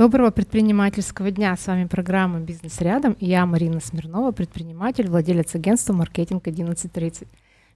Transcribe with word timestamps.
Доброго 0.00 0.30
предпринимательского 0.30 1.30
дня. 1.30 1.54
С 1.54 1.66
вами 1.66 1.84
программа 1.84 2.40
«Бизнес 2.40 2.80
рядом» 2.80 3.12
и 3.20 3.26
я, 3.26 3.44
Марина 3.44 3.80
Смирнова, 3.80 4.32
предприниматель, 4.32 5.06
владелец 5.06 5.54
агентства 5.54 5.92
«Маркетинг 5.92 6.46
1130». 6.46 7.26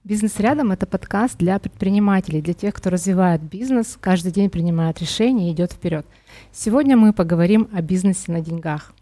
«Бизнес 0.03 0.39
рядом»— 0.39 0.71
это 0.71 0.87
подкаст 0.87 1.37
для 1.37 1.59
предпринимателей, 1.59 2.41
для 2.41 2.55
тех, 2.55 2.73
кто 2.73 2.89
развивает 2.89 3.43
бизнес, 3.43 3.95
каждый 4.01 4.31
день 4.31 4.49
принимает 4.49 4.99
решения 5.01 5.51
и 5.51 5.53
идет 5.53 5.73
вперед. 5.73 6.07
Сегодня 6.51 6.97
мы 6.97 7.13
поговорим 7.13 7.69
о 7.71 7.83
бизнесе 7.83 8.31
на 8.31 8.41
деньгах. 8.41 8.95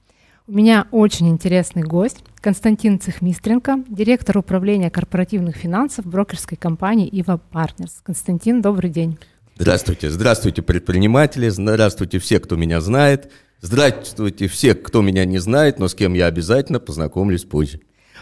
У 0.46 0.52
меня 0.52 0.88
очень 0.92 1.30
интересный 1.30 1.84
гость 1.84 2.26
Константин 2.42 3.00
Цехмистренко, 3.00 3.86
директор 3.88 4.38
управления 4.38 4.90
корпоративных 4.90 5.56
финансов 5.56 6.06
брокерской 6.06 6.58
компании 6.58 7.08
«Ива 7.08 7.40
Партнерс». 7.52 8.02
Константин, 8.04 8.62
добрый 8.62 8.90
день. 8.90 9.18
Здравствуйте, 9.56 10.10
здравствуйте, 10.10 10.64
предприниматели, 10.64 11.48
здравствуйте 11.50 12.18
все, 12.18 12.40
кто 12.40 12.56
меня 12.56 12.82
знает, 12.82 13.32
здравствуйте 13.62 14.48
все, 14.48 14.74
кто 14.74 15.02
меня 15.02 15.26
не 15.26 15.38
знает, 15.38 15.78
но 15.78 15.88
с 15.88 15.94
кем 15.94 16.14
я 16.14 16.26
обязательно 16.26 16.80
познакомлюсь 16.80 17.44
позже. 17.44 17.80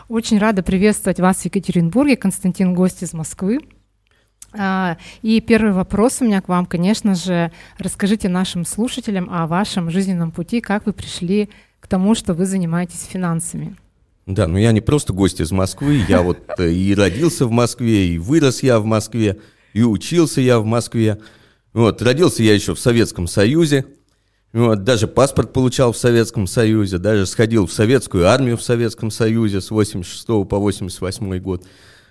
Очень 0.09 0.39
рада 0.39 0.61
приветствовать 0.61 1.21
вас 1.21 1.37
в 1.37 1.45
Екатеринбурге. 1.45 2.17
Константин, 2.17 2.73
гость 2.73 3.01
из 3.01 3.13
Москвы. 3.13 3.59
А, 4.53 4.97
и 5.21 5.39
первый 5.39 5.71
вопрос 5.71 6.17
у 6.19 6.25
меня 6.25 6.41
к 6.41 6.49
вам, 6.49 6.65
конечно 6.65 7.15
же, 7.15 7.53
расскажите 7.77 8.27
нашим 8.27 8.65
слушателям 8.65 9.29
о 9.31 9.47
вашем 9.47 9.89
жизненном 9.89 10.31
пути, 10.31 10.59
как 10.59 10.85
вы 10.85 10.91
пришли 10.91 11.49
к 11.79 11.87
тому, 11.87 12.13
что 12.13 12.33
вы 12.33 12.45
занимаетесь 12.45 13.07
финансами. 13.09 13.77
Да, 14.25 14.47
но 14.47 14.59
я 14.59 14.73
не 14.73 14.81
просто 14.81 15.13
гость 15.13 15.39
из 15.39 15.51
Москвы, 15.51 16.03
я 16.07 16.21
вот 16.21 16.39
э, 16.57 16.69
и 16.69 16.93
родился 16.93 17.45
в 17.45 17.51
Москве, 17.51 18.09
и 18.09 18.17
вырос 18.17 18.63
я 18.63 18.79
в 18.79 18.85
Москве 18.85 19.39
и 19.73 19.83
учился 19.83 20.41
я 20.41 20.59
в 20.59 20.65
Москве. 20.65 21.19
Вот, 21.73 22.01
родился 22.01 22.43
я 22.43 22.53
еще 22.53 22.75
в 22.75 22.79
Советском 22.79 23.27
Союзе, 23.27 23.85
вот, 24.53 24.83
даже 24.83 25.07
паспорт 25.07 25.53
получал 25.53 25.93
в 25.93 25.97
Советском 25.97 26.45
Союзе, 26.45 26.97
даже 26.97 27.25
сходил 27.25 27.65
в 27.67 27.71
советскую 27.71 28.27
армию 28.27 28.57
в 28.57 28.63
Советском 28.63 29.09
Союзе 29.09 29.61
с 29.61 29.71
86 29.71 30.25
по 30.25 30.57
88 30.57 31.39
год. 31.39 31.65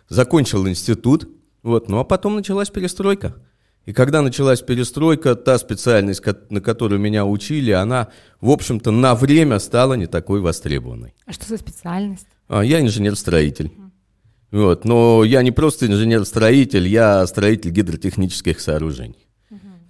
Закончил 0.09 0.67
институт, 0.67 1.29
вот, 1.62 1.89
ну 1.89 1.99
а 1.99 2.05
потом 2.05 2.37
началась 2.37 2.71
перестройка. 2.71 3.37
И 3.84 3.93
когда 3.93 4.23
началась 4.23 4.62
перестройка, 4.62 5.34
та 5.34 5.59
специальность, 5.59 6.23
на 6.51 6.61
которую 6.61 7.01
меня 7.01 7.27
учили, 7.27 7.73
она, 7.73 8.09
в 8.41 8.51
общем-то, 8.51 8.91
на 8.91 9.15
время 9.15 9.59
стала 9.59 9.95
не 9.95 10.06
такой 10.06 10.41
востребованной. 10.41 11.15
А 11.27 11.33
что 11.33 11.47
за 11.47 11.59
специальность? 11.59 12.27
А, 12.49 12.62
я 12.62 12.81
инженер-строитель. 12.81 13.71
Вот. 14.51 14.84
Но 14.84 15.25
я 15.25 15.43
не 15.43 15.53
просто 15.53 15.87
инженер-строитель, 15.87 16.89
я 16.89 17.27
строитель 17.27 17.70
гидротехнических 17.70 18.61
сооружений. 18.61 19.31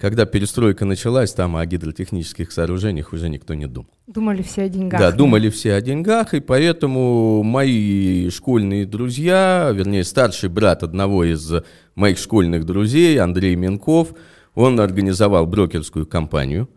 Когда 0.01 0.25
перестройка 0.25 0.87
началась, 0.87 1.35
там 1.35 1.57
о 1.57 1.67
гидротехнических 1.67 2.53
сооружениях 2.53 3.13
уже 3.13 3.29
никто 3.29 3.53
не 3.53 3.67
думал. 3.67 3.91
Думали 4.07 4.41
все 4.41 4.63
о 4.63 4.69
деньгах. 4.71 4.99
Да, 4.99 5.13
думали 5.13 5.51
все 5.51 5.75
о 5.75 5.83
деньгах, 5.83 6.33
и 6.33 6.41
поэтому 6.41 7.43
мои 7.43 8.31
школьные 8.31 8.87
друзья, 8.87 9.71
вернее, 9.75 10.05
старший 10.05 10.49
брат 10.49 10.83
одного 10.83 11.25
из 11.25 11.53
моих 11.97 12.17
школьных 12.17 12.65
друзей, 12.65 13.21
Андрей 13.21 13.57
Менков, 13.57 14.15
он 14.55 14.81
организовал 14.81 15.47
брокерскую 15.47 16.07
компанию, 16.07 16.71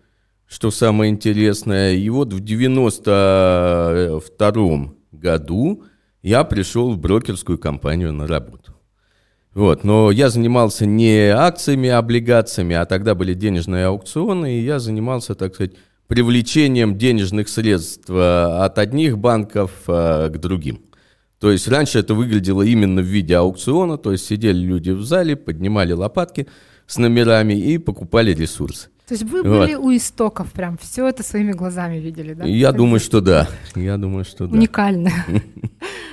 что 0.45 0.69
самое 0.69 1.09
интересное. 1.09 1.93
И 1.93 2.09
вот 2.09 2.33
в 2.33 2.41
92 2.41 4.93
году 5.13 5.83
я 6.23 6.43
пришел 6.45 6.91
в 6.91 6.97
брокерскую 6.97 7.59
компанию 7.59 8.11
на 8.13 8.25
работу. 8.25 8.73
Вот, 9.53 9.83
но 9.83 10.09
я 10.09 10.29
занимался 10.29 10.87
не 10.87 11.27
акциями, 11.27 11.89
облигациями, 11.89 12.75
а 12.75 12.85
тогда 12.85 13.13
были 13.13 13.35
денежные 13.35 13.85
аукционы, 13.85 14.57
и 14.57 14.63
я 14.63 14.79
занимался, 14.79 15.35
так 15.35 15.53
сказать, 15.53 15.73
привлечением 16.07 16.97
денежных 16.97 17.49
средств 17.49 18.09
э, 18.09 18.63
от 18.65 18.79
одних 18.79 19.19
банков 19.19 19.71
э, 19.87 20.29
к 20.29 20.37
другим. 20.39 20.81
То 21.39 21.51
есть 21.51 21.67
раньше 21.67 21.99
это 21.99 22.15
выглядело 22.15 22.63
именно 22.63 23.01
в 23.01 23.05
виде 23.05 23.35
аукциона, 23.35 23.97
то 23.97 24.11
есть 24.11 24.25
сидели 24.25 24.57
люди 24.57 24.89
в 24.89 25.03
зале, 25.03 25.35
поднимали 25.35 25.91
лопатки 25.91 26.47
с 26.87 26.97
номерами 26.97 27.53
и 27.53 27.77
покупали 27.77 28.33
ресурсы. 28.33 28.89
То 29.07 29.13
есть 29.13 29.23
вы 29.25 29.43
были 29.43 29.75
вот. 29.75 29.85
у 29.85 29.95
истоков 29.95 30.51
прям, 30.51 30.77
все 30.77 31.07
это 31.07 31.21
своими 31.21 31.51
глазами 31.51 31.97
видели, 31.97 32.33
да? 32.33 32.45
Я 32.45 32.71
думаю, 32.71 32.99
что 32.99 33.21
да. 33.21 33.49
Я 33.75 33.97
думаю, 33.97 34.23
что 34.23 34.47
да. 34.47 34.55
Уникально. 34.55 35.11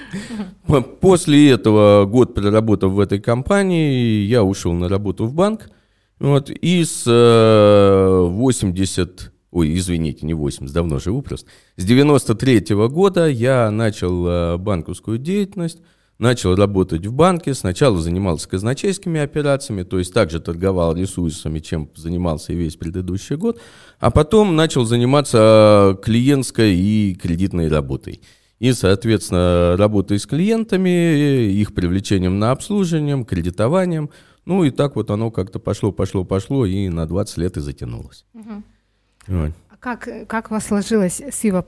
После 1.01 1.51
этого, 1.51 2.07
год 2.07 2.35
проработав 2.35 2.93
в 2.93 3.01
этой 3.01 3.21
компании, 3.21 4.25
я 4.25 4.43
ушел 4.43 4.73
на 4.73 4.89
работу 4.89 5.27
в 5.27 5.35
банк. 5.35 5.71
Вот, 6.19 6.51
и 6.51 6.85
с 6.85 7.05
80, 7.07 9.09
э, 9.09 9.31
ой, 9.53 9.75
извините, 9.75 10.27
не 10.27 10.35
80, 10.35 10.75
давно 10.75 10.99
живу 10.99 11.23
просто. 11.23 11.49
С 11.77 11.85
93 11.85 12.75
-го 12.75 12.89
года 12.89 13.27
я 13.27 13.71
начал 13.71 14.27
э, 14.27 14.57
банковскую 14.59 15.17
деятельность, 15.17 15.79
начал 16.19 16.55
работать 16.55 17.07
в 17.07 17.13
банке. 17.15 17.55
Сначала 17.55 17.99
занимался 17.99 18.51
казначейскими 18.51 19.19
операциями, 19.19 19.83
то 19.83 19.99
есть 19.99 20.13
также 20.13 20.41
торговал 20.41 20.95
ресурсами, 20.95 21.61
чем 21.61 21.89
занимался 21.97 22.53
весь 22.53 22.77
предыдущий 22.77 23.37
год. 23.37 23.59
А 23.99 24.11
потом 24.11 24.57
начал 24.57 24.85
заниматься 24.85 25.97
э, 25.97 26.05
клиентской 26.05 26.77
и 26.77 27.15
кредитной 27.15 27.69
работой 27.69 28.21
и, 28.61 28.75
соответственно, 28.75 29.75
работой 29.77 30.19
с 30.19 30.27
клиентами, 30.27 31.51
их 31.51 31.75
привлечением 31.75 32.39
на 32.39 32.53
обслуживание, 32.53 33.25
кредитованием. 33.25 34.11
Ну 34.45 34.65
и 34.65 34.71
так 34.71 34.97
вот 34.97 35.11
оно 35.11 35.31
как-то 35.31 35.59
пошло, 35.59 35.93
пошло, 35.93 36.25
пошло, 36.25 36.67
и 36.67 36.89
на 36.89 37.07
20 37.07 37.39
лет 37.39 37.57
и 37.57 37.61
затянулось. 37.61 38.27
Угу. 38.35 38.63
Вот. 39.29 39.51
А 39.71 39.77
как, 39.79 40.09
как 40.29 40.51
у 40.51 40.55
вас 40.55 40.67
сложилось 40.67 41.23
Сива? 41.33 41.67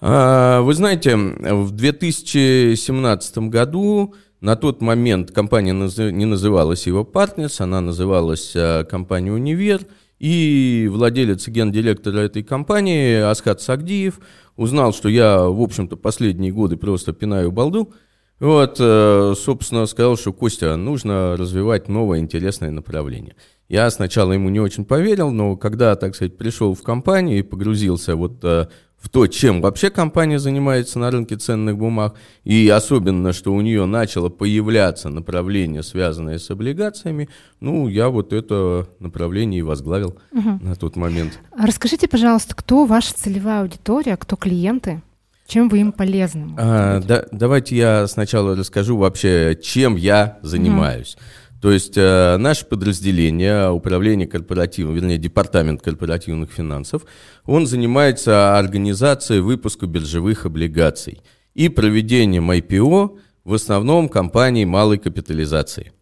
А, 0.00 0.62
вы 0.62 0.72
знаете, 0.72 1.14
в 1.16 1.70
2017 1.72 3.38
году 3.38 4.14
на 4.40 4.56
тот 4.56 4.80
момент 4.80 5.30
компания 5.30 5.72
не 5.72 6.24
называлась 6.24 6.80
Сива 6.80 7.04
Partners, 7.04 7.62
она 7.62 7.82
называлась 7.82 8.54
а, 8.56 8.84
компания 8.84 9.30
«Универ», 9.30 9.82
и 10.20 10.86
владелец 10.92 11.48
и 11.48 11.50
гендиректора 11.50 12.20
этой 12.20 12.42
компании 12.42 13.16
Асхат 13.16 13.62
Сагдиев 13.62 14.20
узнал, 14.56 14.92
что 14.92 15.08
я, 15.08 15.44
в 15.44 15.60
общем-то, 15.60 15.96
последние 15.96 16.52
годы 16.52 16.76
просто 16.76 17.14
пинаю 17.14 17.50
балду. 17.50 17.92
Вот, 18.38 18.76
э, 18.78 19.34
собственно, 19.36 19.86
сказал, 19.86 20.16
что 20.16 20.32
Костя, 20.32 20.76
нужно 20.76 21.36
развивать 21.36 21.88
новое 21.88 22.20
интересное 22.20 22.70
направление. 22.70 23.34
Я 23.68 23.90
сначала 23.90 24.32
ему 24.32 24.50
не 24.50 24.60
очень 24.60 24.84
поверил, 24.84 25.30
но 25.30 25.56
когда, 25.56 25.96
так 25.96 26.14
сказать, 26.14 26.36
пришел 26.36 26.74
в 26.74 26.82
компанию 26.82 27.38
и 27.38 27.42
погрузился 27.42 28.14
вот 28.14 28.40
э, 28.42 28.68
в 29.00 29.08
то, 29.08 29.26
чем 29.26 29.62
вообще 29.62 29.90
компания 29.90 30.38
занимается 30.38 30.98
на 30.98 31.10
рынке 31.10 31.36
ценных 31.36 31.78
бумаг, 31.78 32.14
и 32.44 32.68
особенно, 32.68 33.32
что 33.32 33.54
у 33.54 33.60
нее 33.62 33.86
начало 33.86 34.28
появляться 34.28 35.08
направление, 35.08 35.82
связанное 35.82 36.38
с 36.38 36.50
облигациями, 36.50 37.28
ну, 37.60 37.88
я 37.88 38.10
вот 38.10 38.32
это 38.32 38.86
направление 38.98 39.60
и 39.60 39.62
возглавил 39.62 40.18
угу. 40.32 40.58
на 40.60 40.76
тот 40.76 40.96
момент. 40.96 41.40
Расскажите, 41.58 42.08
пожалуйста, 42.08 42.54
кто 42.54 42.84
ваша 42.84 43.14
целевая 43.14 43.62
аудитория, 43.62 44.16
кто 44.16 44.36
клиенты? 44.36 45.02
Чем 45.46 45.68
вы 45.68 45.80
им 45.80 45.90
полезны? 45.90 46.54
А, 46.58 47.00
да, 47.00 47.24
давайте 47.32 47.76
я 47.76 48.06
сначала 48.06 48.54
расскажу 48.54 48.96
вообще, 48.96 49.58
чем 49.60 49.96
я 49.96 50.38
занимаюсь. 50.42 51.16
Угу. 51.16 51.24
То 51.60 51.70
есть 51.70 51.96
э, 51.96 52.36
наше 52.38 52.64
подразделение, 52.64 53.70
управление 53.70 54.26
корпоративным, 54.26 54.94
вернее, 54.94 55.18
департамент 55.18 55.82
корпоративных 55.82 56.50
финансов, 56.50 57.02
он 57.44 57.66
занимается 57.66 58.58
организацией 58.58 59.40
выпуска 59.40 59.86
биржевых 59.86 60.46
облигаций 60.46 61.20
и 61.54 61.68
проведением 61.68 62.50
IPO 62.50 63.18
в 63.44 63.54
основном 63.54 64.08
компаний 64.08 64.64
малой 64.64 64.98
капитализации. 64.98 65.92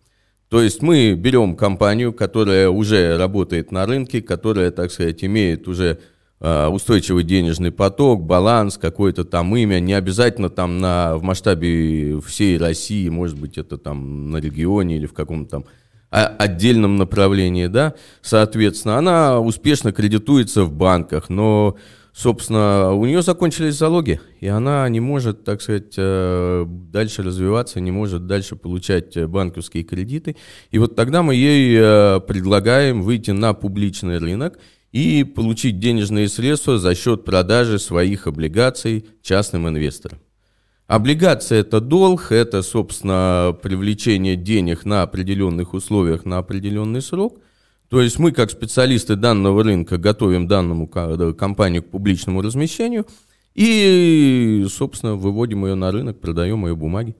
То 0.48 0.62
есть 0.62 0.80
мы 0.80 1.14
берем 1.14 1.56
компанию, 1.56 2.12
которая 2.12 2.70
уже 2.70 3.16
работает 3.18 3.72
на 3.72 3.84
рынке, 3.84 4.22
которая, 4.22 4.70
так 4.70 4.92
сказать, 4.92 5.24
имеет 5.24 5.66
уже 5.66 5.98
устойчивый 6.40 7.24
денежный 7.24 7.72
поток, 7.72 8.22
баланс, 8.22 8.78
какое-то 8.78 9.24
там 9.24 9.56
имя, 9.56 9.80
не 9.80 9.92
обязательно 9.92 10.50
там 10.50 10.78
на, 10.78 11.16
в 11.16 11.22
масштабе 11.22 12.20
всей 12.20 12.58
России, 12.58 13.08
может 13.08 13.38
быть, 13.38 13.58
это 13.58 13.76
там 13.76 14.30
на 14.30 14.36
регионе 14.36 14.98
или 14.98 15.06
в 15.06 15.12
каком-то 15.12 15.50
там 15.50 15.64
отдельном 16.10 16.96
направлении, 16.96 17.66
да, 17.66 17.94
соответственно, 18.22 18.96
она 18.96 19.40
успешно 19.40 19.92
кредитуется 19.92 20.64
в 20.64 20.72
банках, 20.72 21.28
но, 21.28 21.76
собственно, 22.14 22.92
у 22.92 23.04
нее 23.04 23.20
закончились 23.20 23.74
залоги, 23.74 24.18
и 24.40 24.46
она 24.46 24.88
не 24.88 25.00
может, 25.00 25.44
так 25.44 25.60
сказать, 25.60 25.94
э, 25.98 26.64
дальше 26.66 27.22
развиваться, 27.22 27.80
не 27.80 27.90
может 27.90 28.26
дальше 28.26 28.56
получать 28.56 29.22
банковские 29.28 29.84
кредиты, 29.84 30.36
и 30.70 30.78
вот 30.78 30.96
тогда 30.96 31.22
мы 31.22 31.34
ей 31.34 31.76
э, 31.78 32.20
предлагаем 32.20 33.02
выйти 33.02 33.32
на 33.32 33.52
публичный 33.52 34.16
рынок 34.18 34.58
и 34.92 35.24
получить 35.24 35.78
денежные 35.78 36.28
средства 36.28 36.78
за 36.78 36.94
счет 36.94 37.24
продажи 37.24 37.78
своих 37.78 38.26
облигаций 38.26 39.04
частным 39.22 39.68
инвесторам. 39.68 40.18
Облигация– 40.86 41.60
это 41.60 41.80
долг, 41.80 42.32
это, 42.32 42.62
собственно, 42.62 43.54
привлечение 43.62 44.36
денег 44.36 44.86
на 44.86 45.02
определенных 45.02 45.74
условиях 45.74 46.24
на 46.24 46.38
определенный 46.38 47.02
срок. 47.02 47.40
То 47.90 48.00
есть 48.00 48.18
мы, 48.18 48.32
как 48.32 48.50
специалисты 48.50 49.16
данного 49.16 49.62
рынка, 49.64 49.98
готовим 49.98 50.46
данному 50.46 50.86
компанию 50.86 51.82
к 51.82 51.90
публичному 51.90 52.40
размещению 52.40 53.06
и, 53.54 54.66
собственно, 54.70 55.14
выводим 55.14 55.66
ее 55.66 55.74
на 55.74 55.90
рынок, 55.90 56.20
продаем 56.20 56.66
ее 56.66 56.74
бумаги. 56.74 57.14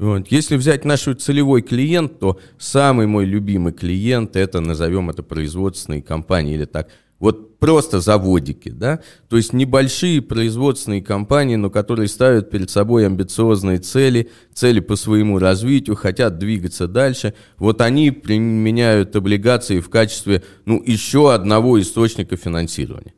Вот. 0.00 0.28
Если 0.28 0.56
взять 0.56 0.86
наш 0.86 1.02
целевой 1.02 1.60
клиент, 1.60 2.20
то 2.20 2.40
самый 2.56 3.06
мой 3.06 3.26
любимый 3.26 3.74
клиент 3.74 4.34
это, 4.34 4.60
назовем 4.60 5.10
это 5.10 5.22
производственные 5.22 6.00
компании 6.00 6.54
или 6.54 6.64
так, 6.64 6.88
вот 7.18 7.58
просто 7.58 8.00
заводики, 8.00 8.70
да, 8.70 9.00
то 9.28 9.36
есть 9.36 9.52
небольшие 9.52 10.22
производственные 10.22 11.02
компании, 11.02 11.56
но 11.56 11.68
которые 11.68 12.08
ставят 12.08 12.48
перед 12.48 12.70
собой 12.70 13.04
амбициозные 13.04 13.76
цели, 13.76 14.30
цели 14.54 14.80
по 14.80 14.96
своему 14.96 15.38
развитию, 15.38 15.96
хотят 15.96 16.38
двигаться 16.38 16.88
дальше, 16.88 17.34
вот 17.58 17.82
они 17.82 18.10
применяют 18.10 19.14
облигации 19.16 19.80
в 19.80 19.90
качестве, 19.90 20.42
ну, 20.64 20.82
еще 20.82 21.34
одного 21.34 21.78
источника 21.78 22.38
финансирования. 22.38 23.12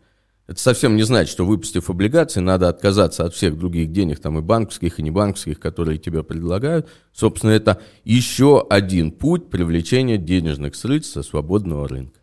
Это 0.49 0.59
совсем 0.61 0.97
не 0.97 1.05
значит, 1.05 1.31
что 1.31 1.47
выпустив 1.47 1.89
облигации, 1.89 2.41
надо 2.41 2.69
отказаться 2.69 3.25
от 3.25 3.35
всех 3.35 3.57
других 3.57 3.93
денег, 3.93 4.19
там 4.19 4.39
и 4.39 4.43
банковских, 4.43 4.99
и 4.99 5.03
небанковских, 5.03 5.61
которые 5.61 5.99
тебе 5.99 6.25
предлагают. 6.25 6.89
Собственно, 7.13 7.53
это 7.53 7.81
еще 8.05 8.67
один 8.69 9.13
путь 9.13 9.51
привлечения 9.51 10.19
денежных 10.19 10.75
средств 10.75 11.15
со 11.15 11.23
свободного 11.23 11.89
рынка. 11.89 12.19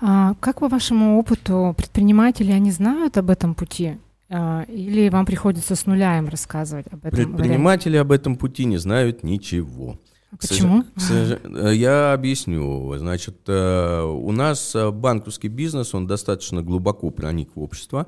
А 0.00 0.34
как 0.40 0.60
по 0.60 0.68
вашему 0.68 1.18
опыту 1.18 1.74
предприниматели, 1.76 2.52
они 2.52 2.70
знают 2.72 3.16
об 3.16 3.30
этом 3.30 3.54
пути? 3.54 3.96
А, 4.28 4.64
или 4.68 5.08
вам 5.08 5.24
приходится 5.24 5.74
с 5.74 5.86
нуля 5.86 6.18
им 6.18 6.28
рассказывать 6.28 6.86
об 6.90 7.04
этом? 7.04 7.10
Предприниматели 7.10 7.96
об 7.96 8.12
этом 8.12 8.36
пути 8.36 8.64
не 8.64 8.76
знают 8.76 9.22
ничего. 9.22 9.98
Почему? 10.40 10.84
Э, 11.10 11.72
я 11.74 12.12
объясню. 12.14 12.94
Значит, 12.96 13.40
э, 13.46 14.02
у 14.02 14.32
нас 14.32 14.74
э, 14.74 14.90
банковский 14.90 15.48
бизнес, 15.48 15.94
он 15.94 16.06
достаточно 16.06 16.62
глубоко 16.62 17.10
проник 17.10 17.50
в 17.54 17.60
общество, 17.60 18.06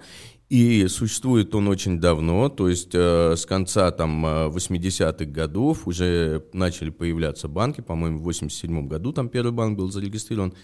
и 0.49 0.87
существует 0.89 1.55
он 1.55 1.69
очень 1.69 2.01
давно, 2.01 2.49
то 2.49 2.69
есть 2.69 2.95
с 2.95 3.47
конца 3.47 3.91
там 3.91 4.25
80-х 4.25 5.25
годов 5.25 5.89
уже 5.89 6.45
начали 6.53 6.91
появляться 6.91 7.49
банки, 7.49 7.81
по-моему, 7.81 8.19
в 8.19 8.25
87 8.25 8.87
году 8.87 9.13
там 9.13 9.29
первый 9.31 9.53
банк 9.53 9.77
был 9.77 9.91
зарегистрирован, 9.91 10.55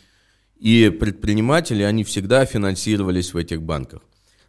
и 0.58 0.90
предприниматели, 0.90 1.82
они 1.82 2.04
всегда 2.04 2.44
финансировались 2.44 3.32
в 3.32 3.38
этих 3.38 3.62
банках. 3.62 4.02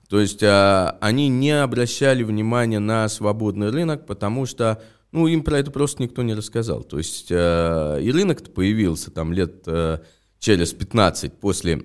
То 0.09 0.19
есть 0.19 0.43
они 0.43 1.29
не 1.29 1.51
обращали 1.51 2.23
внимания 2.23 2.79
на 2.79 3.07
свободный 3.07 3.69
рынок, 3.69 4.05
потому 4.05 4.45
что 4.45 4.83
ну, 5.11 5.27
им 5.27 5.43
про 5.43 5.59
это 5.59 5.71
просто 5.71 6.01
никто 6.03 6.23
не 6.23 6.33
рассказал. 6.33 6.83
То 6.83 6.97
есть 6.97 7.27
э, 7.29 7.99
и 8.01 8.11
рынок 8.11 8.53
появился 8.53 9.11
там 9.11 9.33
лет 9.33 9.63
э, 9.67 9.99
через 10.39 10.73
15 10.73 11.33
после 11.33 11.83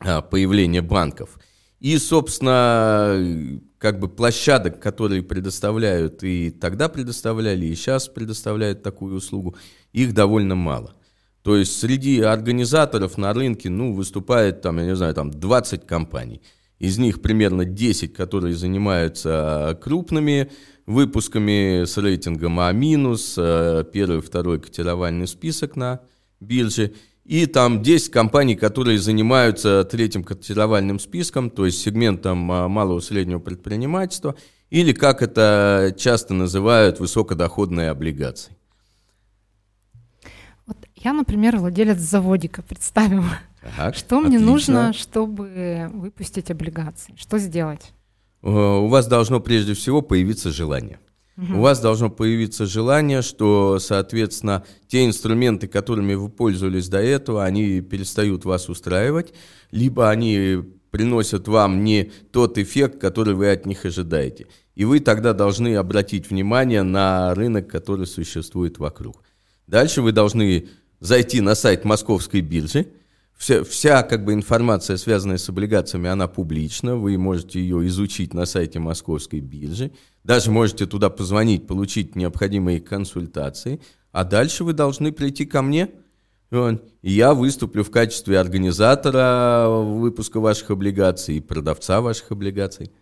э, 0.00 0.22
появления 0.22 0.82
банков. 0.82 1.38
И, 1.80 1.96
собственно, 1.98 3.60
как 3.78 4.00
бы 4.00 4.08
площадок, 4.08 4.80
которые 4.80 5.22
предоставляют 5.22 6.22
и 6.22 6.50
тогда 6.50 6.88
предоставляли, 6.88 7.66
и 7.66 7.74
сейчас 7.74 8.08
предоставляют 8.08 8.82
такую 8.82 9.16
услугу, 9.16 9.56
их 9.92 10.12
довольно 10.12 10.54
мало. 10.54 10.94
То 11.42 11.56
есть 11.56 11.78
среди 11.78 12.20
организаторов 12.20 13.16
на 13.16 13.32
рынке, 13.32 13.70
ну, 13.70 13.94
выступает 13.94 14.60
там, 14.60 14.78
я 14.78 14.84
не 14.84 14.96
знаю, 14.96 15.14
там 15.14 15.30
20 15.30 15.86
компаний. 15.86 16.42
Из 16.80 16.98
них 16.98 17.20
примерно 17.20 17.64
10, 17.64 18.14
которые 18.14 18.56
занимаются 18.56 19.78
крупными 19.82 20.50
выпусками 20.86 21.84
с 21.84 21.96
рейтингом 21.98 22.58
А-, 22.58 22.72
э, 22.72 23.84
первый, 23.92 24.20
второй 24.20 24.60
котировальный 24.60 25.28
список 25.28 25.76
на 25.76 26.00
бирже, 26.40 26.94
и 27.24 27.46
там 27.46 27.82
10 27.82 28.10
компаний, 28.10 28.56
которые 28.56 28.98
занимаются 28.98 29.84
третьим 29.84 30.24
котировальным 30.24 30.98
списком, 30.98 31.50
то 31.50 31.66
есть 31.66 31.80
сегментом 31.80 32.50
а, 32.50 32.66
малого 32.66 32.98
и 32.98 33.02
среднего 33.02 33.38
предпринимательства, 33.38 34.34
или, 34.70 34.92
как 34.92 35.22
это 35.22 35.94
часто 35.98 36.32
называют, 36.32 36.98
высокодоходные 36.98 37.90
облигации. 37.90 38.56
Вот 40.66 40.78
я, 40.96 41.12
например, 41.12 41.58
владелец 41.58 41.98
заводика, 41.98 42.62
представим. 42.62 43.24
Так, 43.76 43.94
что 43.94 44.20
мне 44.20 44.38
нужно, 44.38 44.92
чтобы 44.92 45.90
выпустить 45.92 46.50
облигации? 46.50 47.14
Что 47.16 47.38
сделать? 47.38 47.92
Э, 48.42 48.48
у 48.48 48.88
вас 48.88 49.06
должно 49.06 49.40
прежде 49.40 49.74
всего 49.74 50.02
появиться 50.02 50.50
желание. 50.50 50.98
Угу. 51.36 51.58
У 51.58 51.60
вас 51.60 51.80
должно 51.80 52.10
появиться 52.10 52.66
желание, 52.66 53.22
что, 53.22 53.78
соответственно, 53.78 54.64
те 54.88 55.06
инструменты, 55.06 55.68
которыми 55.68 56.14
вы 56.14 56.28
пользовались 56.28 56.88
до 56.88 56.98
этого, 56.98 57.44
они 57.44 57.80
перестают 57.80 58.44
вас 58.44 58.68
устраивать, 58.68 59.32
либо 59.70 60.10
они 60.10 60.62
приносят 60.90 61.48
вам 61.48 61.84
не 61.84 62.10
тот 62.32 62.58
эффект, 62.58 63.00
который 63.00 63.34
вы 63.34 63.50
от 63.50 63.64
них 63.64 63.84
ожидаете. 63.84 64.48
И 64.74 64.84
вы 64.84 65.00
тогда 65.00 65.32
должны 65.32 65.76
обратить 65.76 66.30
внимание 66.30 66.82
на 66.82 67.34
рынок, 67.34 67.68
который 67.68 68.06
существует 68.06 68.78
вокруг. 68.78 69.22
Дальше 69.66 70.02
вы 70.02 70.12
должны 70.12 70.68
зайти 70.98 71.40
на 71.40 71.54
сайт 71.54 71.84
московской 71.84 72.40
биржи, 72.40 72.86
вся, 73.40 73.64
вся 73.64 74.02
как 74.02 74.24
бы 74.24 74.34
информация, 74.34 74.98
связанная 74.98 75.38
с 75.38 75.48
облигациями, 75.48 76.10
она 76.10 76.28
публична. 76.28 76.96
Вы 76.96 77.16
можете 77.16 77.58
ее 77.58 77.86
изучить 77.86 78.34
на 78.34 78.44
сайте 78.44 78.78
Московской 78.78 79.40
биржи. 79.40 79.92
Даже 80.24 80.50
можете 80.50 80.84
туда 80.84 81.08
позвонить, 81.08 81.66
получить 81.66 82.16
необходимые 82.16 82.80
консультации. 82.80 83.80
А 84.12 84.24
дальше 84.24 84.62
вы 84.62 84.74
должны 84.74 85.10
прийти 85.10 85.46
ко 85.46 85.62
мне. 85.62 85.88
И 86.52 87.10
я 87.12 87.32
выступлю 87.32 87.82
в 87.82 87.90
качестве 87.90 88.38
организатора 88.38 89.68
выпуска 89.68 90.38
ваших 90.38 90.70
облигаций 90.70 91.36
и 91.36 91.40
продавца 91.40 92.02
ваших 92.02 92.32
облигаций. 92.32 92.92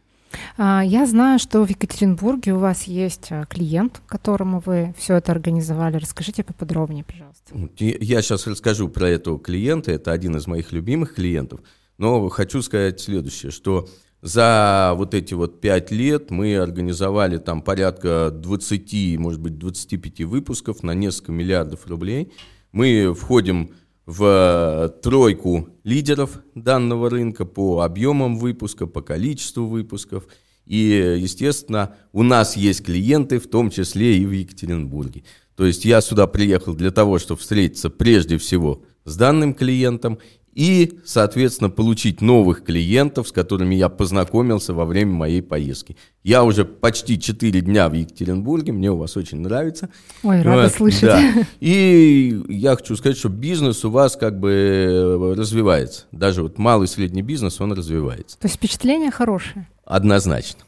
А, 0.57 0.83
я 0.85 1.07
знаю, 1.07 1.39
что 1.39 1.65
в 1.65 1.69
Екатеринбурге 1.69 2.53
у 2.53 2.59
вас 2.59 2.85
есть 2.85 3.29
а, 3.31 3.47
клиент, 3.47 4.01
которому 4.07 4.63
вы 4.65 4.95
все 4.99 5.17
это 5.17 5.33
организовали. 5.33 5.97
Расскажите 5.97 6.45
поподробнее, 6.45 7.05
пожалуйста. 7.05 7.55
Я 7.79 8.23
сейчас 8.23 8.47
расскажу 8.47 8.89
про 8.89 9.09
этого 9.09 9.39
клиента. 9.39 9.93
Это 9.93 10.13
один 10.13 10.37
из 10.37 10.47
моих 10.47 10.73
любимых 10.73 11.15
клиентов. 11.15 11.61
Но 11.99 12.29
хочу 12.29 12.63
сказать 12.63 13.01
следующее, 13.01 13.51
что 13.51 13.89
за 14.21 14.95
вот 14.97 15.15
эти 15.15 15.35
вот 15.35 15.61
пять 15.61 15.91
лет 15.91 16.31
мы 16.31 16.57
организовали 16.57 17.39
там 17.39 17.63
порядка 17.63 18.31
20, 18.33 19.19
может 19.19 19.41
быть, 19.41 19.59
25 19.59 20.23
выпусков 20.23 20.83
на 20.83 20.93
несколько 20.93 21.33
миллиардов 21.33 21.87
рублей. 21.87 22.33
Мы 22.73 23.15
входим 23.15 23.71
в 24.09 24.95
тройку 25.03 25.69
лидеров 25.85 26.41
данного 26.55 27.11
рынка 27.11 27.45
по 27.45 27.83
объемам 27.83 28.39
выпуска, 28.39 28.87
по 28.87 29.03
количеству 29.03 29.67
выпусков. 29.67 30.27
И, 30.65 31.19
естественно, 31.21 31.95
у 32.15 32.23
нас 32.23 32.57
есть 32.57 32.83
клиенты, 32.87 33.39
в 33.39 33.47
том 33.47 33.71
числе 33.71 34.17
и 34.17 34.25
в 34.25 34.31
Екатеринбурге. 34.31 35.25
То 35.57 35.67
есть 35.67 35.85
я 35.85 36.01
сюда 36.01 36.27
приехал 36.27 36.73
для 36.73 36.91
того, 36.91 37.19
чтобы 37.19 37.39
встретиться 37.39 37.91
прежде 37.91 38.39
всего 38.39 38.83
с 39.05 39.15
данным 39.15 39.53
клиентом 39.53 40.19
и, 40.59 40.99
соответственно, 41.05 41.71
получить 41.71 42.21
новых 42.21 42.65
клиентов, 42.65 43.29
с 43.29 43.33
которыми 43.33 43.77
я 43.77 43.89
познакомился 43.89 44.75
во 44.75 44.87
время 44.87 45.13
моей 45.13 45.41
поездки. 45.41 45.97
Я 46.25 46.43
уже 46.43 46.65
почти 46.65 47.21
4 47.21 47.61
дня 47.61 47.89
в 47.89 47.93
Екатеринбурге, 47.93 48.73
мне 48.73 48.91
у 48.91 48.97
вас 48.97 49.17
очень 49.17 49.39
нравится. 49.39 49.89
Ой, 50.25 50.43
рада 50.43 50.65
вот, 50.65 50.73
слышать. 50.73 51.03
Да. 51.03 51.23
И 51.61 52.43
я 52.49 52.75
хочу 52.75 52.97
сказать, 52.97 53.17
что 53.17 53.29
бизнес 53.29 53.85
у 53.85 53.91
вас 53.91 54.17
как 54.17 54.41
бы 54.41 54.51
э, 54.51 55.35
развивается. 55.39 56.07
Даже 56.11 56.43
вот 56.43 56.59
малый 56.59 56.87
и 56.87 56.89
средний 56.89 57.23
бизнес, 57.23 57.61
он 57.61 57.71
развивается. 57.73 58.37
То 58.41 58.49
есть 58.49 58.57
впечатление 58.57 59.13
хорошее? 59.13 59.69
Однозначно. 59.85 60.65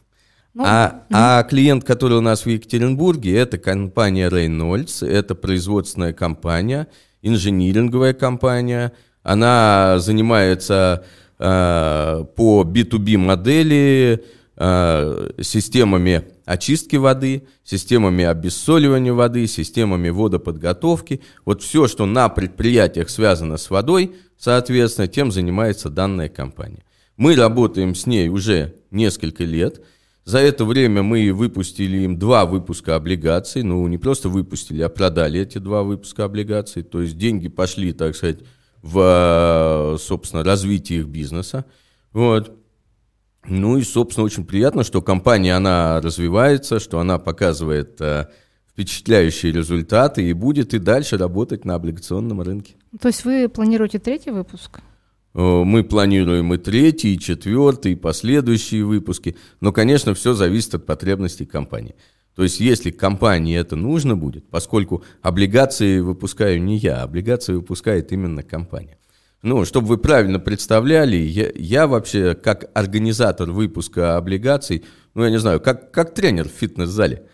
Ну, 0.54 0.62
а, 0.66 1.02
угу. 1.08 1.16
а 1.18 1.42
клиент, 1.42 1.82
который 1.82 2.16
у 2.16 2.20
нас 2.20 2.44
в 2.44 2.48
Екатеринбурге, 2.48 3.36
это 3.36 3.58
компания 3.58 4.28
Reynolds, 4.28 5.04
это 5.04 5.34
производственная 5.34 6.12
компания, 6.12 6.86
инжиниринговая 7.22 8.14
компания– 8.14 8.92
она 9.22 9.98
занимается 9.98 11.04
э, 11.38 12.24
по 12.36 12.62
B2B 12.64 13.18
модели 13.18 14.24
э, 14.56 15.30
системами 15.42 16.24
очистки 16.44 16.96
воды, 16.96 17.46
системами 17.64 18.24
обессоливания 18.24 19.12
воды, 19.12 19.46
системами 19.46 20.08
водоподготовки. 20.08 21.20
Вот 21.44 21.62
все, 21.62 21.86
что 21.86 22.06
на 22.06 22.28
предприятиях 22.28 23.08
связано 23.10 23.56
с 23.56 23.70
водой, 23.70 24.14
соответственно, 24.38 25.06
тем 25.06 25.30
занимается 25.30 25.90
данная 25.90 26.28
компания. 26.28 26.82
Мы 27.16 27.36
работаем 27.36 27.94
с 27.94 28.06
ней 28.06 28.28
уже 28.28 28.74
несколько 28.90 29.44
лет. 29.44 29.80
За 30.24 30.38
это 30.38 30.64
время 30.64 31.02
мы 31.02 31.32
выпустили 31.32 31.98
им 31.98 32.18
два 32.18 32.46
выпуска 32.46 32.96
облигаций. 32.96 33.62
Ну, 33.62 33.86
не 33.88 33.98
просто 33.98 34.28
выпустили, 34.28 34.82
а 34.82 34.88
продали 34.88 35.40
эти 35.40 35.58
два 35.58 35.82
выпуска 35.82 36.24
облигаций. 36.24 36.82
То 36.82 37.02
есть 37.02 37.18
деньги 37.18 37.48
пошли, 37.48 37.92
так 37.92 38.16
сказать, 38.16 38.38
в, 38.82 39.96
собственно, 40.00 40.44
развитии 40.44 40.96
их 40.96 41.06
бизнеса. 41.06 41.64
Вот. 42.12 42.56
Ну 43.44 43.78
и, 43.78 43.82
собственно, 43.82 44.24
очень 44.24 44.44
приятно, 44.44 44.84
что 44.84 45.02
компания, 45.02 45.54
она 45.54 46.00
развивается, 46.00 46.78
что 46.78 46.98
она 46.98 47.18
показывает 47.18 48.00
э, 48.00 48.26
впечатляющие 48.68 49.52
результаты 49.52 50.22
и 50.22 50.32
будет 50.32 50.74
и 50.74 50.78
дальше 50.78 51.16
работать 51.16 51.64
на 51.64 51.74
облигационном 51.74 52.42
рынке. 52.42 52.74
То 53.00 53.08
есть 53.08 53.24
вы 53.24 53.48
планируете 53.48 53.98
третий 53.98 54.30
выпуск? 54.30 54.80
Э, 55.34 55.62
мы 55.64 55.84
планируем 55.84 56.52
и 56.52 56.58
третий, 56.58 57.14
и 57.14 57.18
четвертый, 57.18 57.92
и 57.92 57.96
последующие 57.96 58.84
выпуски. 58.84 59.36
Но, 59.60 59.72
конечно, 59.72 60.14
все 60.14 60.34
зависит 60.34 60.74
от 60.74 60.86
потребностей 60.86 61.46
компании. 61.46 61.94
То 62.40 62.44
есть, 62.44 62.58
если 62.58 62.90
компании 62.90 63.54
это 63.54 63.76
нужно 63.76 64.16
будет, 64.16 64.48
поскольку 64.48 65.04
облигации 65.20 66.00
выпускаю 66.00 66.62
не 66.62 66.78
я, 66.78 67.02
облигации 67.02 67.52
выпускает 67.52 68.12
именно 68.12 68.42
компания. 68.42 68.96
Ну, 69.42 69.66
чтобы 69.66 69.88
вы 69.88 69.98
правильно 69.98 70.40
представляли, 70.40 71.16
я, 71.16 71.52
я 71.54 71.86
вообще 71.86 72.34
как 72.34 72.70
организатор 72.72 73.50
выпуска 73.50 74.16
облигаций, 74.16 74.86
ну, 75.12 75.24
я 75.24 75.28
не 75.28 75.38
знаю, 75.38 75.60
как, 75.60 75.90
как 75.90 76.14
тренер 76.14 76.48
в 76.48 76.52
фитнес-зале. 76.52 77.26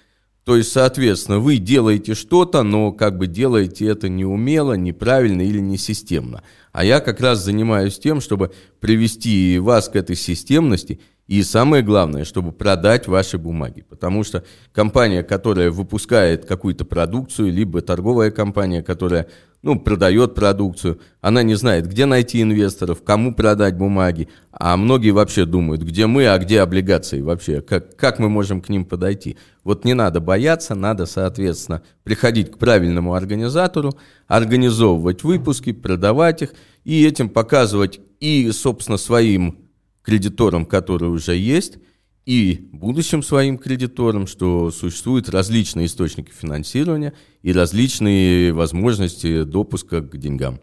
То 0.42 0.56
есть, 0.56 0.72
соответственно, 0.72 1.38
вы 1.38 1.58
делаете 1.58 2.14
что-то, 2.14 2.64
но 2.64 2.90
как 2.90 3.16
бы 3.16 3.28
делаете 3.28 3.86
это 3.86 4.08
неумело, 4.08 4.72
неправильно 4.72 5.42
или 5.42 5.60
несистемно. 5.60 6.42
А 6.72 6.84
я 6.84 6.98
как 6.98 7.20
раз 7.20 7.44
занимаюсь 7.44 7.96
тем, 7.96 8.20
чтобы 8.20 8.50
привести 8.80 9.60
вас 9.60 9.88
к 9.88 9.94
этой 9.94 10.16
системности– 10.16 10.98
и 11.26 11.42
самое 11.42 11.83
главное, 11.83 12.25
чтобы 12.25 12.52
продать 12.52 13.09
ваши 13.09 13.37
бумаги. 13.37 13.85
Потому 13.88 14.23
что 14.23 14.45
компания, 14.73 15.25
которая 15.25 15.71
выпускает 15.71 16.45
какую-то 16.45 16.85
продукцию, 16.85 17.52
либо 17.52 17.80
торговая 17.80 18.30
компания, 18.30 18.83
которая 18.83 19.26
ну, 19.62 19.80
продает 19.80 20.37
продукцию, 20.37 21.00
она 21.21 21.42
не 21.42 21.56
знает, 21.56 21.88
где 21.88 22.06
найти 22.06 22.40
инвесторов, 22.40 23.02
кому 23.02 23.35
продать 23.35 23.76
бумаги. 23.76 24.28
А 24.52 24.76
многие 24.76 25.11
вообще 25.11 25.45
думают, 25.45 25.83
где 25.83 26.06
мы, 26.06 26.28
а 26.28 26.38
где 26.38 26.61
облигации 26.61 27.21
вообще, 27.21 27.61
как, 27.61 27.97
как 27.97 28.21
мы 28.21 28.28
можем 28.28 28.61
к 28.61 28.68
ним 28.68 28.85
подойти. 28.85 29.37
Вот 29.64 29.85
не 29.85 29.95
надо 29.95 30.21
бояться, 30.21 30.76
надо, 30.76 31.06
соответственно, 31.06 31.83
приходить 32.04 32.52
к 32.52 32.59
правильному 32.59 33.14
организатору, 33.14 33.95
организовывать 34.28 35.25
выпуски, 35.25 35.73
продавать 35.73 36.42
их 36.42 36.54
и 36.85 37.04
этим 37.04 37.28
показывать 37.28 37.99
и, 38.21 38.49
собственно, 38.52 38.99
своим 38.99 39.65
кредиторам, 40.06 40.64
которые 40.64 41.10
уже 41.10 41.34
есть, 41.36 41.78
и 42.26 42.68
будущим 42.72 43.22
своим 43.22 43.58
кредиторам, 43.58 44.26
что 44.26 44.70
существуют 44.70 45.28
различные 45.28 45.86
источники 45.86 46.30
финансирования 46.30 47.12
и 47.42 47.52
различные 47.52 48.52
возможности 48.52 49.42
допуска 49.42 50.00
к 50.00 50.16
деньгам. 50.16 50.60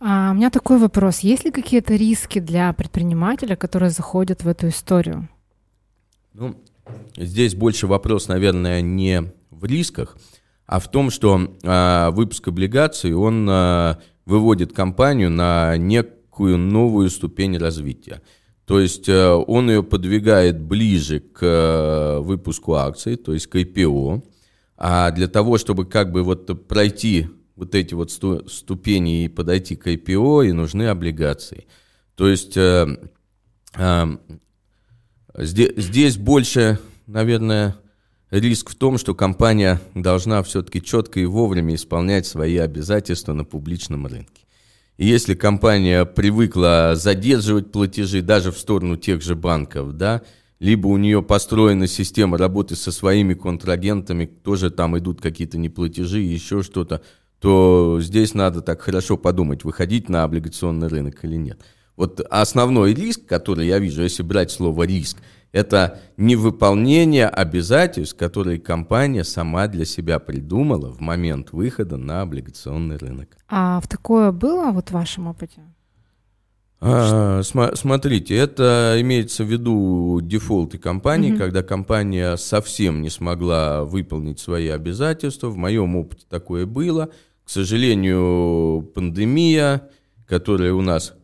А 0.00 0.32
у 0.32 0.34
меня 0.34 0.50
такой 0.50 0.78
вопрос. 0.78 1.20
Есть 1.20 1.44
ли 1.44 1.52
какие-то 1.52 1.94
риски 1.94 2.40
для 2.40 2.72
предпринимателя, 2.72 3.54
которые 3.54 3.90
заходят 3.90 4.42
в 4.42 4.48
эту 4.48 4.68
историю? 4.68 5.28
Ну, 6.34 6.56
здесь 7.16 7.54
больше 7.54 7.86
вопрос, 7.86 8.26
наверное, 8.26 8.80
не 8.80 9.32
в 9.50 9.64
рисках, 9.64 10.16
а 10.66 10.80
в 10.80 10.90
том, 10.90 11.10
что 11.10 11.56
а, 11.64 12.10
выпуск 12.10 12.48
облигаций, 12.48 13.14
он 13.14 13.46
а, 13.48 13.98
выводит 14.24 14.72
компанию 14.72 15.30
на 15.30 15.76
некую 15.76 16.58
новую 16.58 17.10
ступень 17.10 17.56
развития. 17.56 18.22
То 18.72 18.80
есть 18.80 19.06
э, 19.06 19.28
он 19.28 19.68
ее 19.68 19.82
подвигает 19.82 20.58
ближе 20.58 21.20
к 21.20 21.42
э, 21.42 22.20
выпуску 22.20 22.72
акций, 22.72 23.16
то 23.16 23.34
есть 23.34 23.46
к 23.48 23.56
IPO. 23.56 24.26
А 24.78 25.10
для 25.10 25.28
того, 25.28 25.58
чтобы 25.58 25.84
как 25.84 26.10
бы 26.10 26.22
вот 26.22 26.66
пройти 26.68 27.28
вот 27.54 27.74
эти 27.74 27.92
вот 27.92 28.10
ступени 28.10 29.24
и 29.24 29.28
подойти 29.28 29.76
к 29.76 29.86
IPO, 29.86 30.48
и 30.48 30.52
нужны 30.52 30.84
облигации. 30.84 31.66
То 32.14 32.26
есть 32.26 32.56
э, 32.56 32.96
здесь, 35.36 35.72
здесь 35.76 36.16
больше, 36.16 36.78
наверное, 37.06 37.76
риск 38.30 38.70
в 38.70 38.74
том, 38.74 38.96
что 38.96 39.14
компания 39.14 39.82
должна 39.94 40.42
все-таки 40.42 40.80
четко 40.80 41.20
и 41.20 41.26
вовремя 41.26 41.74
исполнять 41.74 42.24
свои 42.24 42.56
обязательства 42.56 43.34
на 43.34 43.44
публичном 43.44 44.06
рынке. 44.06 44.46
И 45.02 45.04
если 45.04 45.34
компания 45.34 46.04
привыкла 46.04 46.92
задерживать 46.94 47.72
платежи 47.72 48.22
даже 48.22 48.52
в 48.52 48.56
сторону 48.56 48.96
тех 48.96 49.20
же 49.20 49.34
банков, 49.34 49.96
да, 49.96 50.22
либо 50.60 50.86
у 50.86 50.96
нее 50.96 51.24
построена 51.24 51.88
система 51.88 52.38
работы 52.38 52.76
со 52.76 52.92
своими 52.92 53.34
контрагентами, 53.34 54.26
тоже 54.26 54.70
там 54.70 54.96
идут 54.96 55.20
какие-то 55.20 55.58
неплатежи, 55.58 56.20
еще 56.20 56.62
что-то, 56.62 57.02
то 57.40 57.98
здесь 58.00 58.34
надо 58.34 58.60
так 58.60 58.80
хорошо 58.80 59.16
подумать, 59.16 59.64
выходить 59.64 60.08
на 60.08 60.22
облигационный 60.22 60.86
рынок 60.86 61.24
или 61.24 61.34
нет. 61.34 61.58
Вот 61.96 62.20
основной 62.30 62.94
риск, 62.94 63.26
который 63.26 63.66
я 63.66 63.80
вижу, 63.80 64.04
если 64.04 64.22
брать 64.22 64.52
слово 64.52 64.84
риск, 64.84 65.16
это 65.52 66.00
невыполнение 66.16 67.28
обязательств, 67.28 68.16
которые 68.16 68.58
компания 68.58 69.22
сама 69.22 69.68
для 69.68 69.84
себя 69.84 70.18
придумала 70.18 70.90
в 70.90 71.00
момент 71.00 71.52
выхода 71.52 71.98
на 71.98 72.22
облигационный 72.22 72.96
рынок. 72.96 73.36
А 73.48 73.80
в 73.80 73.86
такое 73.86 74.32
было 74.32 74.70
вот 74.72 74.88
в 74.88 74.92
вашем 74.92 75.26
опыте? 75.26 75.60
А, 76.84 77.42
см- 77.42 77.76
смотрите, 77.76 78.34
это 78.34 78.96
имеется 78.98 79.44
в 79.44 79.46
виду 79.46 80.20
дефолты 80.20 80.78
компании, 80.78 81.30
угу. 81.30 81.38
когда 81.38 81.62
компания 81.62 82.36
совсем 82.36 83.02
не 83.02 83.10
смогла 83.10 83.84
выполнить 83.84 84.40
свои 84.40 84.68
обязательства. 84.68 85.48
В 85.48 85.56
моем 85.56 85.94
опыте 85.94 86.24
такое 86.28 86.66
было. 86.66 87.10
К 87.44 87.50
сожалению, 87.50 88.90
пандемия, 88.94 89.88
которая 90.26 90.72
у 90.72 90.80
нас 90.80 91.14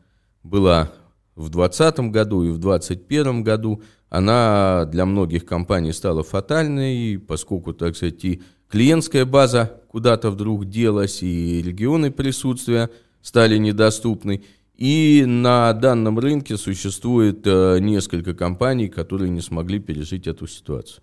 была 0.45 0.93
в 1.35 1.51
2020 1.51 2.01
году 2.11 2.43
и 2.45 2.51
в 2.51 2.59
2021 2.59 3.43
году, 3.43 3.83
она 4.11 4.87
для 4.87 5.05
многих 5.05 5.45
компаний 5.45 5.93
стала 5.93 6.23
фатальной, 6.23 7.19
поскольку, 7.19 7.73
так 7.73 7.97
сказать, 7.97 8.25
и 8.25 8.43
клиентская 8.69 9.25
база 9.25 9.81
куда-то 9.88 10.31
вдруг 10.31 10.67
делась, 10.67 11.23
и 11.23 11.62
регионы 11.62 12.11
присутствия 12.11 12.91
стали 13.23 13.59
недоступны. 13.59 14.45
И 14.77 15.25
на 15.27 15.73
данном 15.73 16.21
рынке 16.21 16.57
существует 16.57 17.41
э, 17.45 17.79
несколько 17.81 18.33
компаний, 18.33 18.88
которые 18.88 19.29
не 19.29 19.41
смогли 19.41 19.81
пережить 19.81 20.29
эту 20.29 20.47
ситуацию. 20.47 21.03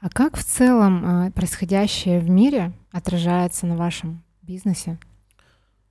А 0.00 0.08
как 0.08 0.36
в 0.36 0.44
целом 0.44 1.26
э, 1.26 1.30
происходящее 1.32 2.20
в 2.20 2.30
мире 2.30 2.72
отражается 2.92 3.66
на 3.66 3.76
вашем 3.76 4.22
бизнесе? 4.42 4.98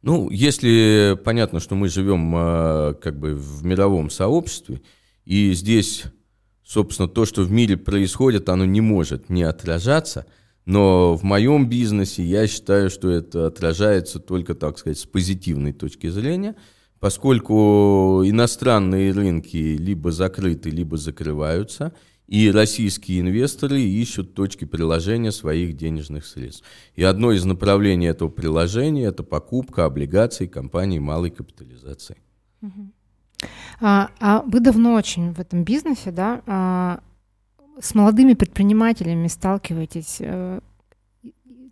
Ну, 0.02 0.30
если 0.30 1.20
понятно, 1.26 1.60
что 1.60 1.76
мы 1.76 1.90
живем 1.90 2.34
э, 2.34 2.94
как 3.02 3.20
бы 3.20 3.36
в 3.36 3.66
мировом 3.66 4.10
сообществе, 4.10 4.82
и 5.26 5.52
здесь 5.52 6.06
собственно, 6.68 7.08
то, 7.08 7.26
что 7.26 7.44
в 7.44 7.52
мире 7.52 7.78
происходит, 7.78 8.50
оно 8.50 8.66
не 8.66 8.82
может 8.82 9.30
не 9.30 9.44
отражаться. 9.44 10.26
Но 10.66 11.16
в 11.16 11.24
моем 11.24 11.70
бизнесе 11.70 12.24
я 12.24 12.46
считаю, 12.46 12.90
что 12.90 13.10
это 13.10 13.48
отражается 13.48 14.20
только, 14.20 14.54
так 14.54 14.78
сказать, 14.78 15.00
с 15.00 15.06
позитивной 15.06 15.72
точки 15.72 16.10
зрения, 16.10 16.56
поскольку 17.00 18.22
иностранные 18.26 19.14
рынки 19.14 19.78
либо 19.78 20.12
закрыты, 20.12 20.70
либо 20.70 20.98
закрываются, 20.98 21.94
и 22.28 22.52
российские 22.52 23.22
инвесторы 23.22 23.80
ищут 23.80 24.34
точки 24.34 24.66
приложения 24.66 25.32
своих 25.32 25.78
денежных 25.78 26.26
средств. 26.26 26.66
И 26.96 27.04
одно 27.04 27.32
из 27.32 27.46
направлений 27.46 28.08
этого 28.08 28.28
приложения– 28.28 29.06
это 29.06 29.24
покупка 29.24 29.86
облигаций 29.86 30.50
компаний 30.50 31.00
малой 31.00 31.30
капитализации. 31.30 32.18
Угу. 32.62 32.92
А, 33.80 34.10
а 34.20 34.44
вы 34.46 34.60
давно 34.60 34.94
очень 34.94 35.34
в 35.34 35.40
этом 35.40 35.64
бизнесе, 35.64 36.12
да? 36.12 36.42
А, 36.48 37.00
с 37.80 37.94
молодыми 37.94 38.34
предпринимателями 38.34 39.28
сталкиваетесь. 39.28 40.18
Э, 40.20 40.60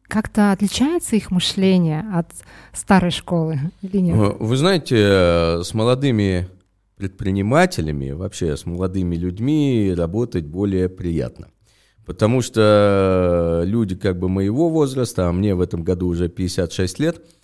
как-то 0.04 0.52
отличается 0.52 1.16
их 1.16 1.32
мышление 1.32 2.06
от 2.14 2.28
старой 2.74 3.12
школы 3.12 3.60
или 3.82 3.98
нет? 3.98 4.16
Э, 4.16 4.36
вы 4.40 4.56
знаете, 4.56 4.96
э, 4.98 5.64
с 5.64 5.74
молодыми 5.74 6.48
предпринимателями, 6.96 8.12
вообще 8.12 8.56
с 8.56 8.66
молодыми 8.66 9.16
людьми 9.16 9.94
работать 9.98 10.46
более 10.46 10.90
приятно. 10.90 11.48
Потому 12.06 12.42
что 12.42 13.64
люди 13.66 13.96
как 13.96 14.20
бы 14.20 14.30
моего 14.30 14.70
возраста, 14.70 15.28
а 15.28 15.32
мне 15.32 15.56
в 15.56 15.62
этом 15.62 15.84
году 15.84 16.08
уже 16.08 16.30
56 16.30 17.00
лет– 17.00 17.22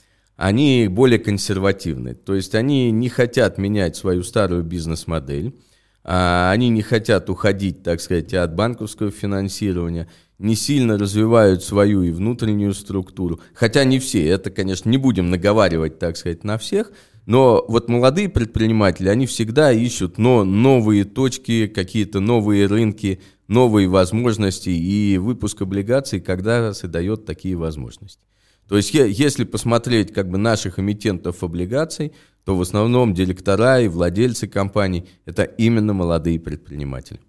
они 0.42 0.88
более 0.88 1.20
консервативны. 1.20 2.16
То 2.16 2.34
есть 2.34 2.56
они 2.56 2.90
не 2.90 3.10
хотят 3.10 3.60
менять 3.60 3.96
свою 3.96 4.24
старую 4.24 4.64
бизнес-модель, 4.64 5.56
а 6.04 6.50
они 6.52 6.70
не 6.70 6.82
хотят 6.82 7.30
уходить, 7.30 7.84
так 7.84 8.02
сказать, 8.02 8.34
от 8.34 8.56
банковского 8.56 9.12
финансирования, 9.12 10.08
не 10.40 10.56
сильно 10.56 10.98
развивают 10.98 11.64
свою 11.64 12.02
и 12.02 12.10
внутреннюю 12.10 12.74
структуру. 12.74 13.40
Хотя 13.54 13.84
не 13.84 14.00
все, 14.00 14.26
это, 14.26 14.50
конечно, 14.50 14.90
не 14.90 14.98
будем 14.98 15.30
наговаривать, 15.30 16.00
так 16.00 16.18
сказать, 16.18 16.44
на 16.44 16.58
всех, 16.58 16.92
но 17.28 17.64
вот 17.68 17.88
молодые 17.88 18.28
предприниматели, 18.28 19.10
они 19.10 19.28
всегда 19.28 19.72
ищут 19.72 20.18
но 20.18 20.44
новые 20.44 21.04
точки, 21.04 21.68
какие-то 21.68 22.20
новые 22.20 22.66
рынки, 22.66 23.22
новые 23.48 23.88
возможности, 23.88 24.72
и 24.72 25.20
выпуск 25.20 25.62
облигаций 25.62 26.20
когда 26.20 26.62
раз 26.62 26.84
и 26.84 26.88
дает 26.88 27.28
такие 27.28 27.56
возможности. 27.56 28.24
То 28.72 28.78
есть, 28.78 28.94
если 28.94 29.44
посмотреть 29.44 30.14
как 30.14 30.30
бы 30.30 30.38
наших 30.38 30.80
эмитентов 30.80 31.44
облигаций, 31.44 32.14
то 32.46 32.56
в 32.56 32.62
основном 32.62 33.14
директора 33.14 33.82
и 33.82 33.90
владельцы 33.90 34.48
компаний– 34.48 35.10
это 35.26 35.44
именно 35.44 35.92
молодые 35.92 36.40
предприниматели. 36.40 37.20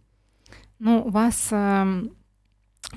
Ну, 0.78 1.10
вас 1.10 1.48
э, 1.50 2.04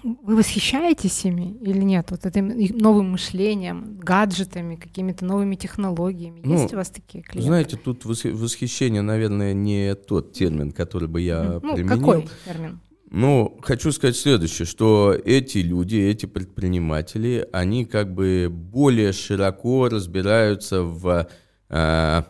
вы 0.04 0.36
восхищаетесь 0.36 1.26
ими 1.26 1.58
или 1.62 1.82
нет? 1.82 2.12
Вот 2.12 2.26
этим 2.26 2.54
новым 2.78 3.12
мышлением, 3.14 3.98
гаджетами, 3.98 4.76
какими-то 4.76 5.26
новыми 5.26 5.56
технологиями. 5.56 6.42
Ну, 6.44 6.62
Есть 6.62 6.74
у 6.74 6.78
вас 6.78 6.90
такие 6.90 7.24
клиенты? 7.24 7.48
Знаете, 7.48 7.78
тут 7.78 8.06
восхищение, 8.06 9.02
наверное, 9.02 9.54
не 9.54 9.96
тот 9.96 10.34
термин, 10.34 10.72
который 10.72 11.08
бы 11.08 11.22
я 11.22 11.60
ну, 11.64 11.74
применил. 11.74 11.98
какой 11.98 12.30
термин? 12.46 12.80
Ну, 13.18 13.58
хочу 13.62 13.94
сказать 13.94 14.18
следующее, 14.18 14.66
что 14.66 15.14
эти 15.14 15.60
люди, 15.60 15.96
эти 15.96 16.26
предприниматели, 16.26 17.48
они 17.54 17.86
как 17.86 18.14
бы 18.14 18.50
более 18.52 19.14
широко 19.14 19.88
разбираются 19.88 20.82
в 20.82 21.26
э, 21.70 22.24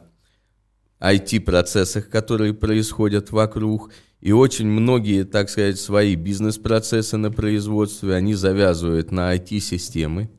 IT-процессах, 1.00 2.08
которые 2.08 2.54
происходят 2.54 3.32
вокруг, 3.32 3.94
и 4.22 4.32
очень 4.32 4.68
многие, 4.68 5.24
так 5.24 5.50
сказать, 5.50 5.80
свои 5.80 6.13
бизнес-процессы 6.13 7.18
на 7.18 7.32
производстве, 7.32 8.13
они 8.13 8.36
завязывают 8.36 9.12
на 9.12 9.36
IT-системы. 9.36 10.30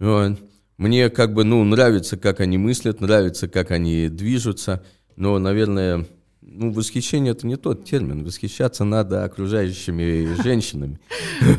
Вот. 0.00 0.36
Мне 0.78 1.10
как 1.10 1.32
бы, 1.32 1.44
ну, 1.44 1.62
нравится, 1.62 2.16
как 2.16 2.40
они 2.40 2.58
мыслят, 2.58 3.00
нравится, 3.00 3.46
как 3.46 3.70
они 3.70 4.08
движутся, 4.08 4.84
но, 5.14 5.38
наверное, 5.38 6.08
ну, 6.46 6.72
восхищение 6.72 7.32
это 7.32 7.46
не 7.46 7.56
тот 7.56 7.84
термин. 7.84 8.24
Восхищаться 8.24 8.84
надо 8.84 9.24
окружающими 9.24 10.40
женщинами. 10.42 10.98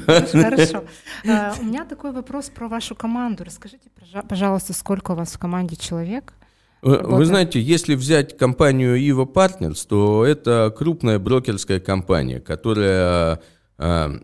Хорошо. 0.08 0.86
А, 1.28 1.54
у 1.60 1.64
меня 1.64 1.86
такой 1.86 2.14
вопрос 2.14 2.50
про 2.50 2.68
вашу 2.68 2.96
команду. 2.96 3.44
Расскажите, 3.44 3.90
пожалуйста, 4.28 4.74
сколько 4.74 5.12
у 5.12 5.16
вас 5.16 5.34
в 5.34 5.40
команде 5.40 5.76
человек? 5.76 6.34
Вы 6.82 7.26
знаете, 7.26 7.60
если 7.60 7.96
взять 7.96 8.38
компанию 8.38 8.96
Ива 8.96 9.26
Partners, 9.26 9.86
то 9.88 10.24
это 10.26 10.74
крупная 10.76 11.20
брокерская 11.20 11.80
компания, 11.80 12.40
которая 12.40 13.42
э, 13.78 14.20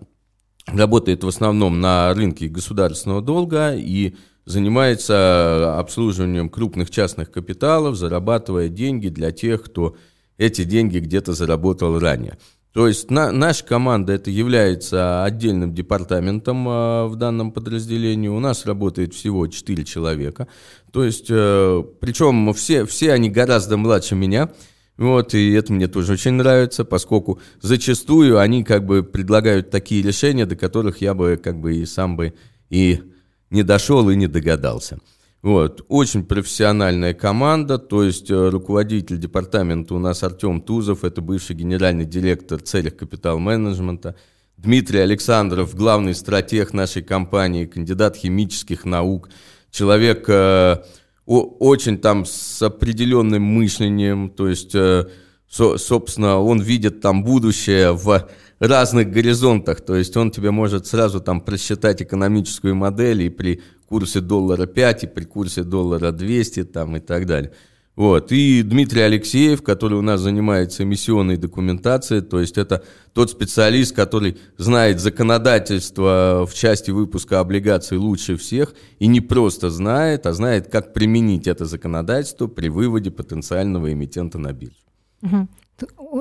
работает 0.68 1.24
в 1.24 1.28
основном 1.28 1.82
на 1.82 2.14
рынке 2.14 2.48
государственного 2.48 3.22
долга 3.22 3.74
и 3.76 4.16
занимается 4.46 5.80
обслуживанием 5.80 6.50
крупных 6.50 6.90
частных 6.90 7.32
капиталов, 7.32 7.96
зарабатывая 7.96 8.70
деньги 8.70 9.10
для 9.10 9.32
тех, 9.32 9.64
кто 9.64 9.96
эти 10.38 10.64
деньги 10.64 11.00
где-то 11.00 11.34
заработал 11.34 12.00
ранее. 12.00 12.38
То 12.74 12.88
есть 12.88 13.12
на, 13.12 13.32
наша 13.32 13.64
команда 13.66 14.14
это 14.14 14.32
является 14.32 15.24
отдельным 15.24 15.76
департаментом 15.76 16.68
э, 16.68 17.06
в 17.06 17.16
данном 17.16 17.52
подразделении. 17.52 18.28
У 18.28 18.40
нас 18.40 18.66
работает 18.66 19.14
всего 19.14 19.46
4 19.46 19.86
человека. 19.86 20.48
То 20.92 21.04
есть, 21.04 21.28
э, 21.30 21.84
причем 22.00 22.52
все, 22.54 22.86
все 22.86 23.14
они 23.14 23.30
гораздо 23.30 23.78
младше 23.78 24.16
меня. 24.16 24.50
Вот, 24.98 25.34
и 25.34 25.52
это 25.54 25.72
мне 25.74 25.88
тоже 25.88 26.14
очень 26.14 26.34
нравится, 26.34 26.86
поскольку 26.86 27.40
зачастую 27.62 28.40
они 28.40 28.64
как 28.64 28.86
бы 28.86 29.04
предлагают 29.04 29.72
такие 29.72 30.04
решения, 30.04 30.46
до 30.46 30.56
которых 30.56 31.02
я 31.02 31.14
бы 31.14 31.40
как 31.42 31.60
бы 31.60 31.76
и 31.78 31.86
сам 31.86 32.16
бы 32.16 32.34
и 32.70 33.02
не 33.50 33.64
дошел 33.64 34.10
и 34.10 34.16
не 34.16 34.28
догадался. 34.28 35.00
Вот, 35.44 35.84
очень 35.90 36.24
профессиональная 36.24 37.14
команда, 37.14 37.78
то 37.78 38.02
есть 38.02 38.32
э, 38.32 38.48
руководитель 38.48 39.20
департамента 39.20 39.94
у 39.94 40.00
нас 40.00 40.24
Артем 40.24 40.62
Тузов, 40.62 41.04
это 41.04 41.20
бывший 41.20 41.54
генеральный 41.54 42.06
директор 42.06 42.62
целях 42.62 42.96
капитал-менеджмента, 42.96 44.16
Дмитрий 44.56 45.00
Александров, 45.00 45.76
главный 45.76 46.16
стратег 46.16 46.72
нашей 46.72 47.02
компании, 47.02 47.66
кандидат 47.66 48.16
химических 48.16 48.86
наук, 48.86 49.28
человек 49.70 50.30
э, 50.30 50.78
очень 51.26 51.98
там 51.98 52.24
с 52.24 52.62
определенным 52.62 53.44
мышлением, 53.44 54.30
то 54.30 54.48
есть, 54.48 54.74
э, 54.74 55.10
со, 55.50 55.78
собственно, 55.78 56.40
он 56.40 56.62
видит 56.62 57.02
там 57.02 57.26
будущее 57.26 57.92
в 57.92 58.30
разных 58.60 59.12
горизонтах, 59.12 59.82
то 59.82 59.94
есть 59.94 60.16
он 60.16 60.32
тебе 60.32 60.52
может 60.52 60.88
сразу 60.88 61.20
там 61.20 61.42
просчитать 61.42 62.02
экономическую 62.02 62.76
модель 62.76 63.24
и 63.24 63.30
при 63.30 63.62
курсе 63.84 64.22
доллара 64.22 64.66
5 64.66 65.04
и 65.04 65.08
при 65.08 65.24
курсе 65.26 65.64
доллара 65.64 66.12
200 66.12 66.64
там 66.66 66.98
и 66.98 67.00
так 67.00 67.26
далее. 67.26 67.52
Вот. 67.96 68.32
И 68.32 68.64
Дмитрий 68.64 69.02
Алексеев, 69.02 69.62
который 69.62 70.00
у 70.00 70.02
нас 70.02 70.20
занимается 70.20 70.84
эмиссионной 70.84 71.38
документацией, 71.38 72.22
то 72.22 72.40
есть 72.40 72.58
это 72.58 72.84
тот 73.14 73.30
специалист, 73.30 73.96
который 73.96 74.38
знает 74.58 75.00
законодательство 75.00 76.48
в 76.50 76.54
части 76.56 76.90
выпуска 76.90 77.40
облигаций 77.40 77.98
лучше 77.98 78.36
всех, 78.36 78.74
и 78.98 79.06
не 79.06 79.22
просто 79.22 79.70
знает, 79.70 80.26
а 80.26 80.34
знает, 80.34 80.72
как 80.72 80.94
применить 80.94 81.46
это 81.46 81.66
законодательство 81.66 82.48
при 82.48 82.70
выводе 82.70 83.12
потенциального 83.12 83.94
эмитента 83.94 84.40
на 84.40 84.54
биржу. 84.54 84.76
Угу. 85.22 85.48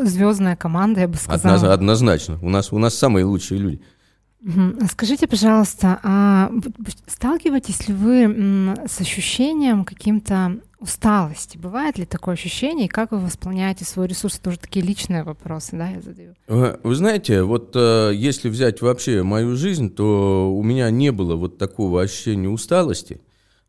Звездная 0.04 0.56
команда, 0.56 1.00
я 1.00 1.08
бы 1.08 1.16
сказала. 1.16 1.72
Однозначно. 1.72 2.38
У 2.42 2.50
нас, 2.50 2.72
у 2.72 2.78
нас 2.78 2.94
самые 2.94 3.24
лучшие 3.24 3.58
люди. 3.58 3.80
Скажите, 4.90 5.28
пожалуйста, 5.28 6.00
а 6.02 6.50
сталкиваетесь 7.06 7.88
ли 7.88 7.94
вы 7.94 8.74
с 8.86 9.00
ощущением 9.00 9.84
каким-то 9.84 10.58
усталости? 10.80 11.56
Бывает 11.56 11.96
ли 11.96 12.04
такое 12.04 12.34
ощущение, 12.34 12.86
и 12.86 12.88
как 12.88 13.12
вы 13.12 13.18
восполняете 13.18 13.84
свой 13.84 14.08
ресурс? 14.08 14.38
Это 14.38 14.50
уже 14.50 14.58
такие 14.58 14.84
личные 14.84 15.22
вопросы, 15.22 15.76
да, 15.76 15.88
я 15.88 16.00
задаю. 16.00 16.34
Вы 16.48 16.94
знаете, 16.94 17.44
вот 17.44 17.76
э, 17.76 18.10
если 18.14 18.48
взять 18.48 18.82
вообще 18.82 19.22
мою 19.22 19.54
жизнь, 19.54 19.90
то 19.90 20.52
у 20.52 20.62
меня 20.64 20.90
не 20.90 21.12
было 21.12 21.36
вот 21.36 21.58
такого 21.58 22.02
ощущения 22.02 22.48
усталости, 22.48 23.20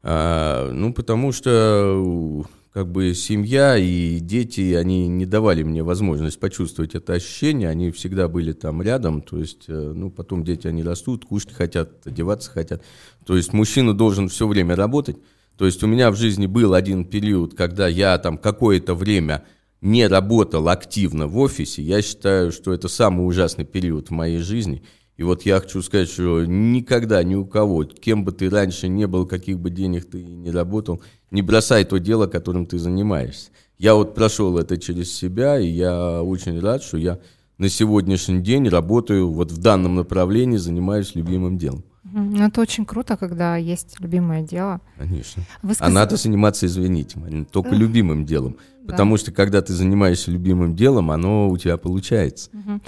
а, 0.01 0.71
ну, 0.71 0.91
потому 0.91 1.31
что 1.31 2.43
как 2.73 2.91
бы 2.91 3.13
семья 3.13 3.77
и 3.77 4.19
дети, 4.19 4.73
они 4.73 5.07
не 5.07 5.27
давали 5.27 5.61
мне 5.61 5.83
возможность 5.83 6.39
почувствовать 6.39 6.95
это 6.95 7.13
ощущение, 7.13 7.69
они 7.69 7.91
всегда 7.91 8.27
были 8.27 8.51
там 8.51 8.81
рядом, 8.81 9.21
то 9.21 9.37
есть, 9.37 9.65
э, 9.67 9.93
ну, 9.95 10.09
потом 10.09 10.43
дети, 10.43 10.65
они 10.65 10.81
растут, 10.81 11.23
кушать 11.23 11.53
хотят, 11.53 12.05
одеваться 12.07 12.49
хотят, 12.49 12.83
то 13.25 13.37
есть 13.37 13.53
мужчина 13.53 13.93
должен 13.93 14.27
все 14.27 14.47
время 14.47 14.75
работать, 14.75 15.17
то 15.55 15.67
есть 15.67 15.83
у 15.83 15.87
меня 15.87 16.09
в 16.09 16.15
жизни 16.15 16.47
был 16.47 16.73
один 16.73 17.05
период, 17.05 17.53
когда 17.53 17.87
я 17.87 18.17
там 18.17 18.39
какое-то 18.39 18.95
время 18.95 19.45
не 19.81 20.07
работал 20.07 20.67
активно 20.67 21.27
в 21.27 21.37
офисе, 21.37 21.83
я 21.83 22.01
считаю, 22.01 22.51
что 22.51 22.73
это 22.73 22.87
самый 22.87 23.27
ужасный 23.27 23.65
период 23.65 24.07
в 24.07 24.13
моей 24.13 24.39
жизни, 24.39 24.81
и 25.15 25.23
вот 25.23 25.43
я 25.43 25.59
хочу 25.59 25.81
сказать, 25.81 26.09
что 26.09 26.43
никогда 26.43 27.23
ни 27.23 27.35
у 27.35 27.45
кого, 27.45 27.83
кем 27.83 28.25
бы 28.25 28.31
ты 28.31 28.49
раньше 28.49 28.87
не 28.87 29.05
был, 29.05 29.27
каких 29.27 29.59
бы 29.59 29.69
денег 29.69 30.09
ты 30.09 30.23
не 30.23 30.49
работал, 30.49 31.01
не 31.29 31.41
бросай 31.41 31.85
то 31.85 31.99
дело, 31.99 32.25
которым 32.25 32.65
ты 32.65 32.79
занимаешься. 32.79 33.51
Я 33.77 33.93
вот 33.93 34.15
прошел 34.15 34.57
это 34.57 34.77
через 34.77 35.13
себя, 35.13 35.59
и 35.59 35.67
я 35.67 36.23
очень 36.23 36.59
рад, 36.59 36.83
что 36.83 36.97
я 36.97 37.19
на 37.59 37.69
сегодняшний 37.69 38.41
день 38.41 38.67
работаю 38.67 39.29
вот 39.29 39.51
в 39.51 39.57
данном 39.59 39.95
направлении, 39.95 40.57
занимаюсь 40.57 41.13
любимым 41.13 41.57
делом. 41.57 41.83
Ну, 42.15 42.45
это 42.45 42.61
очень 42.61 42.85
круто, 42.85 43.17
когда 43.17 43.57
есть 43.57 43.99
любимое 43.99 44.43
дело. 44.43 44.81
Конечно. 44.99 45.41
Вы 45.63 45.73
сказ... 45.73 45.87
А 45.87 45.91
надо 45.91 46.15
заниматься, 46.15 46.67
извините, 46.67 47.19
только 47.51 47.71
любимым 47.73 48.23
делом. 48.25 48.57
Потому 48.85 49.17
что 49.17 49.31
когда 49.31 49.61
ты 49.61 49.73
занимаешься 49.73 50.29
любимым 50.29 50.75
делом, 50.75 51.09
оно 51.09 51.49
у 51.49 51.57
тебя 51.57 51.77
получается. 51.77 52.51
Угу. 52.53 52.81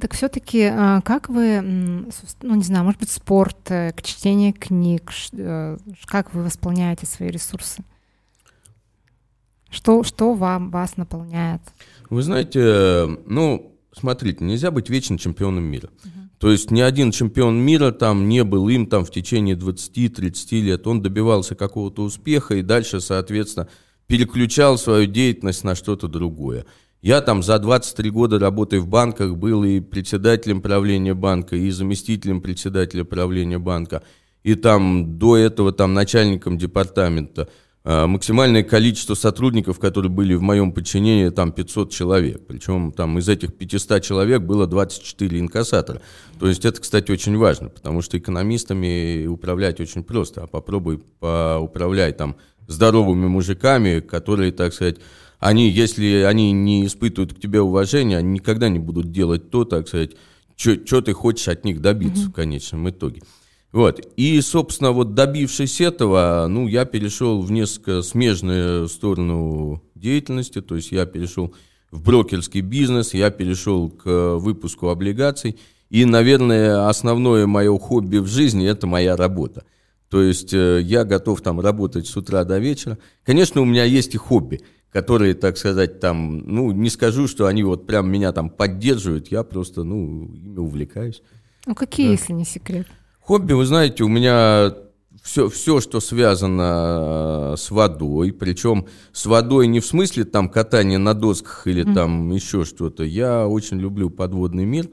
Так 0.00 0.14
все-таки 0.14 0.64
а, 0.64 1.00
как 1.02 1.28
вы, 1.28 1.60
ну 1.60 2.54
не 2.54 2.64
знаю, 2.64 2.84
может 2.84 2.98
быть, 2.98 3.10
спорт, 3.10 3.70
э, 3.70 3.92
к 3.92 4.02
чтению 4.02 4.54
книг, 4.54 5.12
э, 5.32 5.76
как 6.06 6.34
вы 6.34 6.42
восполняете 6.42 7.06
свои 7.06 7.28
ресурсы? 7.28 7.84
Что, 9.70 10.02
что 10.02 10.34
вам, 10.34 10.70
вас 10.70 10.96
наполняет? 10.96 11.62
Вы 12.10 12.22
знаете, 12.22 13.06
ну, 13.26 13.76
смотрите, 13.92 14.44
нельзя 14.44 14.70
быть 14.70 14.90
вечным 14.90 15.18
чемпионом 15.18 15.64
мира. 15.64 15.88
Угу. 16.04 16.21
То 16.42 16.50
есть 16.50 16.72
ни 16.72 16.80
один 16.80 17.12
чемпион 17.12 17.58
мира 17.58 17.92
там 17.92 18.28
не 18.28 18.42
был 18.42 18.68
им 18.68 18.88
там 18.88 19.04
в 19.04 19.12
течение 19.12 19.54
20-30 19.54 20.60
лет. 20.60 20.88
Он 20.88 21.00
добивался 21.00 21.54
какого-то 21.54 22.02
успеха 22.02 22.56
и 22.56 22.62
дальше, 22.62 23.00
соответственно, 23.00 23.68
переключал 24.08 24.76
свою 24.76 25.06
деятельность 25.06 25.62
на 25.62 25.76
что-то 25.76 26.08
другое. 26.08 26.66
Я 27.00 27.20
там 27.20 27.44
за 27.44 27.60
23 27.60 28.10
года 28.10 28.40
работы 28.40 28.80
в 28.80 28.88
банках 28.88 29.36
был 29.36 29.62
и 29.62 29.78
председателем 29.78 30.62
правления 30.62 31.14
банка, 31.14 31.54
и 31.54 31.70
заместителем 31.70 32.40
председателя 32.40 33.04
правления 33.04 33.60
банка, 33.60 34.02
и 34.42 34.56
там 34.56 35.20
до 35.20 35.36
этого 35.36 35.70
там 35.70 35.94
начальником 35.94 36.58
департамента– 36.58 37.48
максимальное 37.84 38.62
количество 38.62 39.14
сотрудников, 39.14 39.78
которые 39.80 40.10
были 40.10 40.34
в 40.34 40.42
моем 40.42 40.72
подчинении, 40.72 41.30
там 41.30 41.50
500 41.50 41.90
человек. 41.90 42.46
Причем 42.46 42.92
там 42.92 43.18
из 43.18 43.28
этих 43.28 43.54
500 43.54 44.02
человек 44.02 44.42
было 44.42 44.66
24 44.66 45.40
инкассатора. 45.40 46.00
То 46.38 46.48
есть 46.48 46.64
это, 46.64 46.80
кстати, 46.80 47.10
очень 47.10 47.36
важно, 47.36 47.70
потому 47.70 48.02
что 48.02 48.16
экономистами 48.18 49.26
управлять 49.26 49.80
очень 49.80 50.04
просто. 50.04 50.44
А 50.44 50.46
попробуй 50.46 51.02
управлять 51.20 52.16
там 52.16 52.36
здоровыми 52.68 53.26
мужиками, 53.26 54.00
которые, 54.00 54.52
так 54.52 54.72
сказать, 54.72 54.98
они, 55.40 55.68
если 55.68 56.22
они 56.22 56.52
не 56.52 56.86
испытывают 56.86 57.34
к 57.34 57.40
тебе 57.40 57.60
уважения, 57.60 58.18
они 58.18 58.34
никогда 58.34 58.68
не 58.68 58.78
будут 58.78 59.10
делать 59.10 59.50
то, 59.50 59.64
так 59.64 59.88
сказать, 59.88 60.12
что 60.54 61.00
ты 61.00 61.12
хочешь 61.14 61.48
от 61.48 61.64
них 61.64 61.80
добиться 61.80 62.26
mm-hmm. 62.26 62.28
в 62.28 62.32
конечном 62.32 62.88
итоге. 62.88 63.22
Вот. 63.72 64.06
И, 64.16 64.38
собственно, 64.42 64.92
вот 64.92 65.14
добившись 65.14 65.80
этого, 65.80 66.46
ну, 66.48 66.68
я 66.68 66.84
перешел 66.84 67.40
в 67.40 67.50
несколько 67.50 68.02
смежную 68.02 68.86
сторону 68.88 69.82
деятельности, 69.94 70.60
то 70.60 70.76
есть 70.76 70.92
я 70.92 71.06
перешел 71.06 71.54
в 71.90 72.02
брокерский 72.02 72.60
бизнес, 72.60 73.14
я 73.14 73.30
перешел 73.30 73.90
к 73.90 74.36
выпуску 74.36 74.88
облигаций, 74.88 75.58
И, 75.88 76.04
наверное, 76.06 76.88
основное 76.88 77.46
мое 77.46 77.78
хобби 77.78 78.16
в 78.18 78.26
жизни– 78.26 78.66
это 78.68 78.86
моя 78.86 79.14
работа. 79.14 79.64
То 80.08 80.22
есть 80.22 80.52
э, 80.54 80.80
я 80.82 81.04
готов 81.04 81.40
там 81.42 81.60
работать 81.60 82.06
с 82.06 82.16
утра 82.16 82.44
до 82.44 82.58
вечера. 82.58 82.98
Конечно, 83.24 83.60
у 83.60 83.66
меня 83.66 83.84
есть 83.84 84.14
и 84.14 84.18
хобби, 84.18 84.60
которые, 84.90 85.34
так 85.34 85.56
сказать, 85.58 86.00
там, 86.00 86.38
ну, 86.46 86.72
не 86.72 86.90
скажу, 86.90 87.26
что 87.28 87.46
они 87.46 87.62
вот 87.62 87.86
прям 87.86 88.10
меня 88.10 88.32
там 88.32 88.48
поддерживают, 88.50 89.28
я 89.28 89.42
просто, 89.42 89.84
ну, 89.84 90.30
ими 90.34 90.58
увлекаюсь. 90.58 91.22
Ну, 91.66 91.74
какие, 91.74 92.06
да. 92.06 92.12
если 92.12 92.32
не 92.32 92.44
секрет? 92.44 92.86
Хобби, 93.32 93.54
вы 93.54 93.64
знаете, 93.64 94.04
у 94.04 94.08
меня 94.08 94.74
все, 95.22 95.48
все, 95.48 95.80
что 95.80 96.00
связано 96.00 97.52
э, 97.52 97.56
с 97.56 97.70
водой, 97.70 98.30
причем 98.30 98.88
с 99.14 99.24
водой 99.24 99.68
не 99.68 99.80
в 99.80 99.86
смысле 99.86 100.24
там 100.24 100.50
катания 100.50 100.98
на 100.98 101.14
досках 101.14 101.66
или 101.66 101.82
mm. 101.82 101.94
там 101.94 102.30
еще 102.30 102.66
что-то. 102.66 103.04
Я 103.04 103.48
очень 103.48 103.80
люблю 103.80 104.10
подводный 104.10 104.66
мир, 104.66 104.90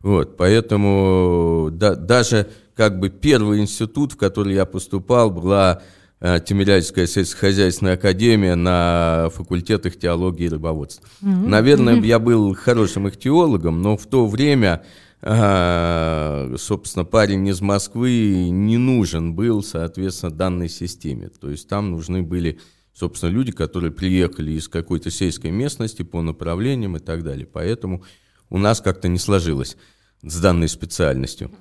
вот, 0.00 0.38
поэтому 0.38 1.68
да, 1.70 1.94
даже 1.94 2.48
как 2.74 2.98
бы 2.98 3.10
первый 3.10 3.60
институт, 3.60 4.12
в 4.12 4.16
который 4.16 4.54
я 4.54 4.64
поступал, 4.64 5.30
была 5.30 5.82
э, 6.20 6.38
Тимирязевская 6.42 7.06
сельскохозяйственная 7.06 7.96
академия 7.96 8.54
на 8.54 9.28
факультетах 9.34 9.98
теологии 9.98 10.46
и 10.46 10.48
рыбоводства. 10.48 11.06
Mm-hmm. 11.20 11.46
Наверное, 11.46 11.96
mm-hmm. 11.96 12.06
я 12.06 12.18
был 12.18 12.54
хорошим 12.54 13.10
ихтиологом, 13.10 13.82
но 13.82 13.98
в 13.98 14.06
то 14.06 14.26
время 14.26 14.82
собственно, 15.24 17.04
парень 17.04 17.46
из 17.46 17.60
Москвы 17.60 18.48
не 18.50 18.76
нужен 18.76 19.34
был, 19.34 19.62
соответственно, 19.62 20.32
данной 20.32 20.68
системе. 20.68 21.28
То 21.28 21.48
есть 21.48 21.68
там 21.68 21.92
нужны 21.92 22.22
были, 22.22 22.58
собственно, 22.92 23.30
люди, 23.30 23.52
которые 23.52 23.92
приехали 23.92 24.50
из 24.52 24.68
какой-то 24.68 25.10
сельской 25.10 25.52
местности 25.52 26.02
по 26.02 26.22
направлениям 26.22 26.96
и 26.96 27.00
так 27.00 27.22
далее. 27.22 27.46
Поэтому 27.46 28.02
у 28.50 28.58
нас 28.58 28.80
как-то 28.80 29.06
не 29.06 29.18
сложилось 29.18 29.76
с 30.22 30.40
данной 30.40 30.68
специальностью. 30.68 31.52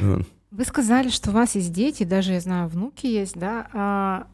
Вы 0.00 0.64
сказали, 0.64 1.08
что 1.08 1.30
у 1.30 1.32
вас 1.34 1.54
есть 1.54 1.72
дети, 1.72 2.02
даже, 2.02 2.32
я 2.32 2.40
знаю, 2.40 2.68
внуки 2.68 3.06
есть, 3.06 3.38
да? 3.38 3.68
А 3.72 4.26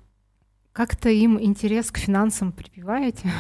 как-то 0.72 1.11
им 1.11 1.38
интерес 1.38 1.90
к 1.90 1.98
финансам 1.98 2.52
прививаете? 2.52 3.30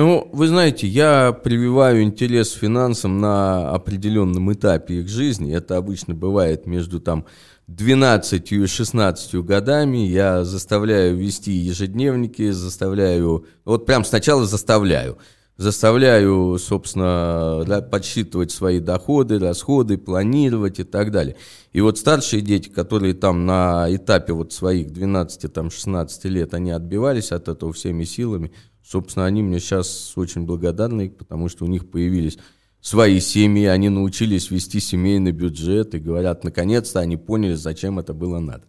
Ну, 0.00 0.30
вы 0.32 0.46
знаете, 0.46 0.86
я 0.86 1.32
прививаю 1.32 2.04
интерес 2.04 2.52
к 2.52 2.58
финансам 2.58 3.20
на 3.20 3.72
определенном 3.72 4.52
этапе 4.52 5.00
их 5.00 5.08
жизни. 5.08 5.52
Это 5.52 5.76
обычно 5.76 6.14
бывает 6.14 6.66
между 6.66 7.00
там 7.00 7.26
12 7.66 8.52
и 8.52 8.66
16 8.66 9.34
годами. 9.44 9.98
Я 9.98 10.44
заставляю 10.44 11.16
вести 11.16 11.50
ежедневники, 11.50 12.50
заставляю... 12.50 13.46
Вот 13.64 13.86
прям 13.86 14.04
сначала 14.04 14.46
заставляю. 14.46 15.18
Заставляю, 15.56 16.56
собственно, 16.60 17.82
подсчитывать 17.90 18.52
свои 18.52 18.78
доходы, 18.78 19.40
расходы, 19.40 19.98
планировать 19.98 20.78
и 20.78 20.84
так 20.84 21.10
далее. 21.10 21.34
И 21.72 21.80
вот 21.80 21.98
старшие 21.98 22.40
дети, 22.40 22.68
которые 22.68 23.14
там 23.14 23.46
на 23.46 23.92
этапе 23.92 24.32
вот 24.32 24.52
своих 24.52 24.92
12-16 24.92 26.28
лет, 26.28 26.54
они 26.54 26.70
отбивались 26.70 27.32
от 27.32 27.48
этого 27.48 27.72
всеми 27.72 28.04
силами, 28.04 28.52
Собственно, 28.88 29.26
они 29.26 29.42
мне 29.42 29.60
сейчас 29.60 30.14
очень 30.16 30.46
благодарны, 30.46 31.10
потому 31.10 31.50
что 31.50 31.66
у 31.66 31.68
них 31.68 31.90
появились 31.90 32.38
свои 32.80 33.20
семьи, 33.20 33.66
они 33.66 33.90
научились 33.90 34.50
вести 34.50 34.80
семейный 34.80 35.32
бюджет 35.32 35.94
и 35.94 35.98
говорят, 35.98 36.42
наконец-то 36.42 37.00
они 37.00 37.18
поняли, 37.18 37.52
зачем 37.52 37.98
это 37.98 38.14
было 38.14 38.38
надо. 38.38 38.64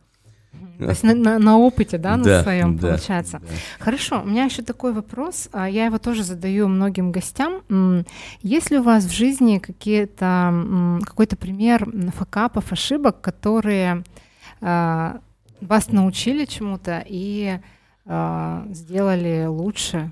То 0.78 0.90
есть 0.90 1.04
на, 1.04 1.14
на, 1.14 1.40
на 1.40 1.58
опыте, 1.58 1.98
да, 1.98 2.18
на 2.18 2.24
да, 2.26 2.44
своем 2.44 2.78
да, 2.78 2.90
получается. 2.90 3.40
Да. 3.40 3.48
Хорошо, 3.80 4.22
у 4.22 4.26
меня 4.26 4.44
еще 4.44 4.62
такой 4.62 4.92
вопрос, 4.92 5.48
а 5.54 5.70
я 5.70 5.86
его 5.86 6.00
тоже 6.00 6.24
задаю 6.24 6.68
многим 6.68 7.14
гостям. 7.14 7.62
Есть 8.42 8.72
ли 8.72 8.80
у 8.80 8.84
вас 8.84 9.06
в 9.06 9.14
жизни 9.14 9.60
какие-то 9.60 11.00
какой-то 11.06 11.38
пример 11.38 11.90
факапов, 12.12 12.74
ошибок, 12.74 13.22
которые 13.22 14.04
а, 14.60 15.22
вас 15.62 15.94
научили 15.94 16.44
чему-то 16.44 17.06
и 17.08 17.60
а, 18.12 18.66
сделали 18.72 19.46
лучше? 19.46 20.12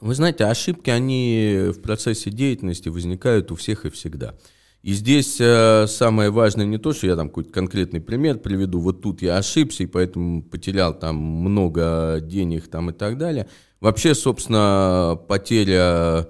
Вы 0.00 0.14
знаете, 0.14 0.46
ошибки, 0.46 0.88
они 0.88 1.66
в 1.68 1.82
процессе 1.82 2.30
деятельности 2.30 2.88
возникают 2.88 3.52
у 3.52 3.54
всех 3.54 3.84
и 3.84 3.90
всегда. 3.90 4.34
И 4.82 4.94
здесь 4.94 5.36
э, 5.38 5.86
самое 5.86 6.30
важное 6.30 6.66
не 6.66 6.78
то, 6.78 6.92
что 6.92 7.06
я 7.06 7.14
там 7.14 7.28
какой-то 7.28 7.52
конкретный 7.52 8.00
пример 8.00 8.38
приведу, 8.38 8.80
вот 8.80 9.02
тут 9.02 9.22
я 9.22 9.36
ошибся, 9.36 9.84
и 9.84 9.86
поэтому 9.86 10.42
потерял 10.42 10.98
там 10.98 11.16
много 11.16 12.18
денег 12.20 12.66
там 12.68 12.90
и 12.90 12.92
так 12.92 13.18
далее. 13.18 13.46
Вообще, 13.78 14.14
собственно, 14.14 15.20
потеря 15.28 16.28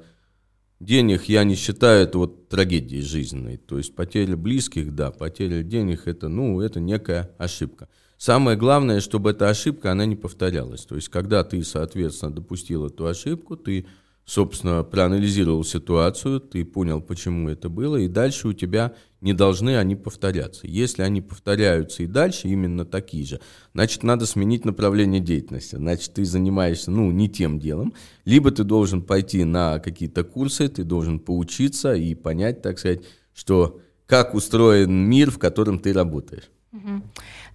денег 0.81 1.25
я 1.25 1.45
не 1.45 1.55
считаю 1.55 2.03
это 2.03 2.19
вот 2.19 2.49
трагедией 2.49 3.03
жизненной. 3.03 3.57
То 3.57 3.79
есть 3.79 3.95
потеря 3.95 4.37
близких, 4.37 4.95
да, 4.95 5.13
потеря 5.13 5.63
денег 5.63 6.07
это, 6.07 6.29
ну, 6.29 6.61
это 6.61 6.81
некая 6.81 7.31
ошибка. 7.39 7.89
Самое 8.23 8.57
главное, 8.57 9.01
чтобы 9.01 9.31
эта 9.31 9.49
ошибка, 9.49 9.91
она 9.91 10.07
не 10.07 10.15
повторялась. 10.15 10.85
То 10.85 10.95
есть, 10.95 11.09
когда 11.09 11.43
ты, 11.43 11.65
соответственно, 11.65 12.33
допустил 12.33 12.87
эту 12.87 13.09
ошибку, 13.09 13.57
ты, 13.57 13.85
собственно, 14.25 14.85
проанализировал 14.85 15.65
ситуацию, 15.65 16.39
ты 16.39 16.65
понял, 16.65 17.01
почему 17.01 17.49
это 17.49 17.69
было, 17.69 17.97
и 17.97 18.07
дальше 18.07 18.47
у 18.47 18.53
тебя 18.53 18.93
не 19.23 19.33
должны 19.33 19.77
они 19.77 19.97
повторяться. 19.97 20.69
Если 20.69 21.03
они 21.03 21.21
повторяются 21.21 22.05
и 22.05 22.07
дальше 22.07 22.47
именно 22.47 22.85
такие 22.85 23.27
же, 23.27 23.41
значит, 23.75 24.05
надо 24.05 24.25
сменить 24.27 24.65
направление 24.65 25.21
деятельности. 25.21 25.75
Значит, 25.75 26.15
ты 26.15 26.25
занимаешься, 26.25 26.93
ну, 26.93 27.11
не 27.11 27.29
тем 27.29 27.59
делом, 27.59 27.93
либо 28.25 28.53
ты 28.53 28.63
должен 28.63 29.03
пойти 29.03 29.43
на 29.43 29.81
какие-то 29.81 30.23
курсы, 30.23 30.69
ты 30.69 30.85
должен 30.85 31.19
поучиться 31.19 31.95
и 31.95 32.15
понять, 32.15 32.63
так 32.63 32.79
сказать, 32.79 33.03
что 33.35 33.81
как 34.07 34.33
устроен 34.37 34.93
мир, 34.93 35.33
в 35.33 35.41
котором 35.41 35.81
ты 35.81 35.93
работаешь. 35.93 36.49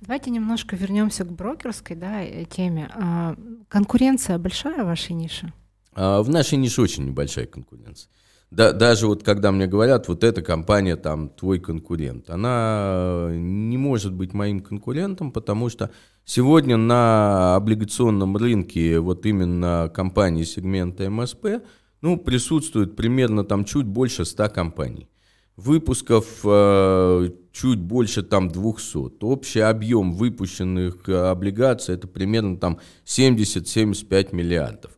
Давайте 0.01 0.29
немножко 0.29 0.75
вернемся 0.75 1.25
к 1.25 1.31
брокерской 1.31 1.95
да, 1.95 2.21
э, 2.21 2.45
теме. 2.45 2.89
А, 2.93 3.35
конкуренция 3.67 4.37
большая 4.37 4.83
в 4.83 4.87
вашей 4.87 5.13
нише? 5.13 5.51
А, 5.93 6.21
в 6.21 6.29
нашей 6.29 6.57
нише 6.57 6.81
очень 6.81 7.05
небольшая 7.05 7.47
конкуренция. 7.47 8.09
Да, 8.51 8.71
даже 8.71 9.07
вот 9.07 9.23
когда 9.23 9.51
мне 9.51 9.67
говорят, 9.67 10.07
вот 10.07 10.23
эта 10.23 10.41
компания 10.41 10.95
там 10.95 11.29
твой 11.29 11.59
конкурент, 11.59 12.29
она 12.29 13.29
не 13.31 13.77
может 13.77 14.13
быть 14.13 14.33
моим 14.33 14.61
конкурентом, 14.61 15.31
потому 15.31 15.69
что 15.69 15.91
сегодня 16.23 16.77
на 16.77 17.55
облигационном 17.55 18.37
рынке 18.37 18.99
вот 18.99 19.25
именно 19.25 19.91
компании 19.93 20.43
сегмента 20.43 21.09
МСП 21.09 21.63
ну, 22.01 22.17
присутствует 22.17 22.95
примерно 22.95 23.43
там 23.43 23.65
чуть 23.65 23.85
больше 23.85 24.23
100 24.23 24.49
компаний. 24.49 25.09
Выпусков 25.57 26.39
э, 26.45 27.29
чуть 27.59 27.79
больше 27.79 28.23
там 28.23 28.49
200. 28.49 29.23
Общий 29.23 29.61
объем 29.61 30.13
выпущенных 30.13 31.09
э, 31.09 31.13
облигаций 31.13 31.95
это 31.95 32.07
примерно 32.07 32.57
там 32.57 32.79
70-75 33.05 34.35
миллиардов. 34.35 34.91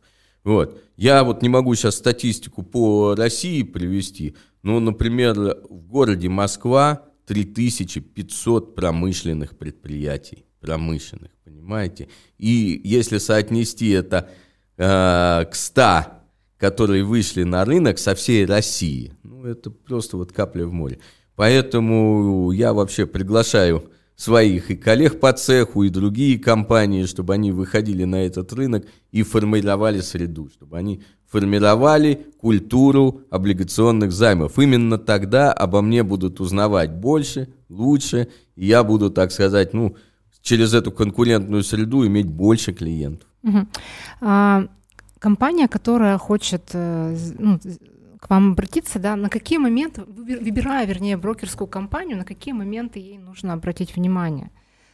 Вот. 0.44 0.80
Я 0.96 1.24
вот 1.24 1.42
не 1.42 1.48
могу 1.48 1.74
сейчас 1.74 1.96
статистику 1.96 2.62
по 2.62 3.14
России 3.14 3.62
привести, 3.62 4.36
но, 4.62 4.80
например, 4.80 5.34
в 5.34 5.86
городе 5.88 6.28
Москва 6.28 7.06
3500 7.26 8.74
промышленных 8.74 9.56
предприятий, 9.56 10.44
промышленных, 10.60 11.30
понимаете? 11.44 12.08
И 12.38 12.80
если 12.84 13.18
соотнести 13.18 13.90
это 13.90 14.28
э, 14.76 15.44
к 15.44 15.54
100 15.54 16.20
которые 16.60 17.04
вышли 17.04 17.42
на 17.42 17.64
рынок 17.64 17.98
со 17.98 18.14
всей 18.14 18.44
России. 18.44 19.14
Ну, 19.22 19.46
это 19.46 19.70
просто 19.70 20.18
вот 20.18 20.30
капля 20.30 20.66
в 20.66 20.72
море. 20.72 20.98
Поэтому 21.40 22.50
я 22.52 22.74
вообще 22.74 23.06
приглашаю 23.06 23.84
своих 24.14 24.70
и 24.70 24.76
коллег 24.76 25.20
по 25.20 25.32
цеху, 25.32 25.84
и 25.84 25.88
другие 25.88 26.38
компании, 26.38 27.06
чтобы 27.06 27.32
они 27.32 27.50
выходили 27.50 28.04
на 28.04 28.16
этот 28.26 28.52
рынок 28.52 28.84
и 29.10 29.22
формировали 29.22 30.00
среду, 30.00 30.50
чтобы 30.52 30.76
они 30.76 31.00
формировали 31.26 32.26
культуру 32.38 33.22
облигационных 33.30 34.12
займов. 34.12 34.58
Именно 34.58 34.98
тогда 34.98 35.50
обо 35.50 35.80
мне 35.80 36.02
будут 36.02 36.40
узнавать 36.40 36.92
больше, 36.92 37.48
лучше, 37.70 38.28
и 38.54 38.66
я 38.66 38.84
буду, 38.84 39.10
так 39.10 39.32
сказать, 39.32 39.72
ну, 39.72 39.96
через 40.42 40.74
эту 40.74 40.92
конкурентную 40.92 41.62
среду 41.62 42.06
иметь 42.06 42.26
больше 42.26 42.74
клиентов. 42.74 43.26
Угу. 43.44 43.66
А, 44.20 44.66
компания, 45.18 45.68
которая 45.68 46.18
хочет 46.18 46.68
э, 46.74 47.16
ну, 47.38 47.58
к 48.30 48.32
вам 48.32 48.52
обратиться, 48.52 49.00
да, 49.00 49.16
на 49.16 49.28
какие 49.28 49.58
моменты, 49.58 50.02
выбирая, 50.02 50.86
вернее, 50.86 51.16
брокерскую 51.16 51.66
компанию, 51.66 52.16
на 52.16 52.24
какие 52.24 52.54
моменты 52.54 53.00
ей 53.00 53.18
нужно 53.18 53.54
обратить 53.54 53.96
внимание? 53.96 54.52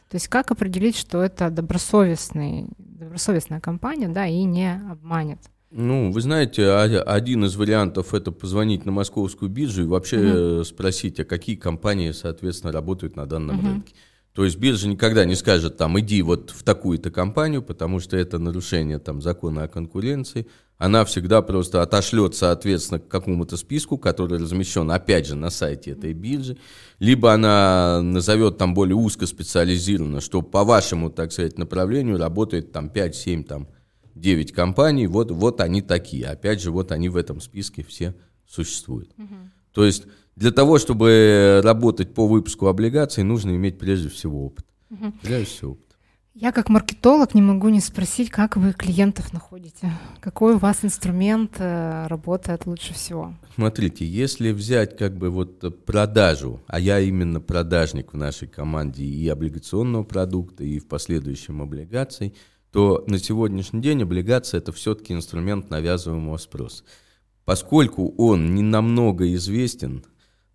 То 0.09 0.15
есть 0.15 0.27
как 0.27 0.49
определить, 0.49 0.97
что 0.97 1.21
это 1.21 1.51
добросовестный, 1.51 2.65
добросовестная 2.79 3.59
компания, 3.59 4.07
да, 4.07 4.25
и 4.25 4.43
не 4.43 4.81
обманет? 4.89 5.37
Ну, 5.69 6.11
вы 6.11 6.21
знаете, 6.21 6.71
один 6.71 7.45
из 7.45 7.55
вариантов 7.55 8.15
это 8.15 8.31
позвонить 8.31 8.85
на 8.85 8.91
московскую 8.91 9.51
биржу 9.51 9.83
и 9.83 9.85
вообще 9.85 10.17
угу. 10.17 10.63
спросить, 10.63 11.19
а 11.19 11.23
какие 11.23 11.57
компании, 11.57 12.13
соответственно, 12.13 12.73
работают 12.73 13.15
на 13.15 13.27
данном 13.27 13.59
угу. 13.59 13.67
рынке. 13.67 13.93
То 14.33 14.45
есть 14.45 14.57
биржа 14.57 14.87
никогда 14.87 15.25
не 15.25 15.35
скажет, 15.35 15.77
там, 15.77 15.99
иди 15.99 16.23
вот 16.23 16.49
в 16.49 16.63
такую-то 16.63 17.11
компанию, 17.11 17.61
потому 17.61 17.99
что 17.99 18.17
это 18.17 18.39
нарушение 18.39 18.97
там, 18.97 19.21
закона 19.21 19.63
о 19.63 19.67
конкуренции. 19.67 20.47
Она 20.77 21.05
всегда 21.05 21.41
просто 21.41 21.81
отошлет, 21.81 22.35
соответственно, 22.35 22.99
к 22.99 23.07
какому-то 23.07 23.57
списку, 23.57 23.97
который 23.97 24.37
размещен, 24.37 24.91
опять 24.91 25.25
же, 25.25 25.35
на 25.35 25.49
сайте 25.49 25.91
этой 25.91 26.13
биржи. 26.13 26.57
Либо 26.99 27.33
она 27.33 28.01
назовет 28.03 28.59
там 28.59 28.75
более 28.75 28.95
узкоспециализированно, 28.95 30.21
что 30.21 30.43
по 30.43 30.63
вашему, 30.63 31.09
так 31.09 31.31
сказать, 31.31 31.57
направлению 31.57 32.19
работает 32.19 32.71
там 32.71 32.89
5-7, 32.89 33.43
там 33.43 33.67
9 34.13 34.51
компаний, 34.51 35.07
вот, 35.07 35.31
вот 35.31 35.61
они 35.61 35.81
такие. 35.81 36.27
Опять 36.27 36.61
же, 36.61 36.71
вот 36.71 36.91
они 36.91 37.09
в 37.09 37.17
этом 37.17 37.41
списке 37.41 37.83
все 37.83 38.13
существуют. 38.47 39.11
Угу. 39.17 39.35
То 39.73 39.83
есть 39.83 40.03
для 40.35 40.51
того, 40.51 40.77
чтобы 40.77 41.61
работать 41.63 42.13
по 42.13 42.27
выпуску 42.27 42.67
облигаций, 42.67 43.23
нужно 43.23 43.51
иметь 43.51 43.79
прежде 43.79 44.09
всего 44.09 44.45
опыт. 44.45 44.65
Угу. 44.91 45.13
Прежде 45.23 45.45
всего 45.45 45.71
опыт. 45.71 45.86
Я 46.39 46.51
как 46.51 46.69
маркетолог 46.69 47.33
не 47.33 47.41
могу 47.41 47.69
не 47.69 47.79
спросить, 47.79 48.29
как 48.29 48.57
вы 48.57 48.71
клиентов 48.71 49.33
находите? 49.33 49.91
Какой 50.19 50.53
у 50.53 50.57
вас 50.59 50.85
инструмент 50.85 51.55
э, 51.57 52.05
работает 52.05 52.67
лучше 52.67 52.93
всего? 52.93 53.33
Смотрите, 53.55 54.05
если 54.05 54.51
взять 54.51 54.95
как 54.95 55.17
бы 55.17 55.31
вот 55.31 55.83
продажу, 55.85 56.61
а 56.67 56.79
я 56.79 56.99
именно 56.99 57.41
продажник 57.41 58.13
в 58.13 58.17
нашей 58.17 58.47
команде 58.47 59.03
и 59.03 59.27
облигационного 59.27 60.03
продукта, 60.03 60.63
и 60.63 60.77
в 60.77 60.87
последующем 60.87 61.63
облигаций, 61.63 62.35
то 62.71 63.03
на 63.07 63.17
сегодняшний 63.17 63.81
день 63.81 64.03
облигация 64.03 64.59
это 64.59 64.71
все-таки 64.71 65.13
инструмент 65.13 65.71
навязываемого 65.71 66.37
спроса. 66.37 66.83
Поскольку 67.45 68.13
он 68.15 68.53
не 68.53 68.61
намного 68.61 69.33
известен, 69.33 70.05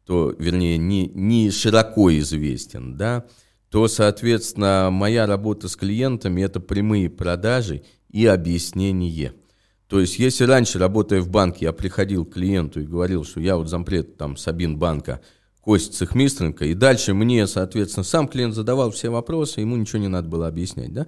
то, 0.06 0.32
вернее, 0.38 0.78
не, 0.78 1.08
не 1.08 1.50
широко 1.50 2.16
известен, 2.16 2.96
да, 2.96 3.24
то, 3.72 3.88
соответственно, 3.88 4.90
моя 4.92 5.26
работа 5.26 5.66
с 5.66 5.76
клиентами– 5.76 6.42
это 6.44 6.60
прямые 6.60 7.08
продажи 7.08 7.82
и 8.10 8.26
объяснение. 8.26 9.32
То 9.88 9.98
есть, 9.98 10.18
если 10.18 10.44
раньше, 10.44 10.78
работая 10.78 11.22
в 11.22 11.30
банке, 11.30 11.64
я 11.64 11.72
приходил 11.72 12.26
к 12.26 12.34
клиенту 12.34 12.80
и 12.80 12.86
говорил, 12.86 13.24
что 13.24 13.40
я 13.40 13.56
вот 13.56 13.70
зампред 13.70 14.18
там 14.18 14.36
Сабин 14.36 14.78
банка 14.78 15.22
Кость 15.62 15.94
Цехмистренко, 15.94 16.66
и 16.66 16.74
дальше 16.74 17.14
мне, 17.14 17.46
соответственно, 17.46 18.04
сам 18.04 18.28
клиент 18.28 18.54
задавал 18.54 18.90
все 18.90 19.08
вопросы, 19.08 19.62
ему 19.62 19.76
ничего 19.76 20.00
не 20.00 20.08
надо 20.08 20.28
было 20.28 20.48
объяснять, 20.48 20.92
да, 20.92 21.06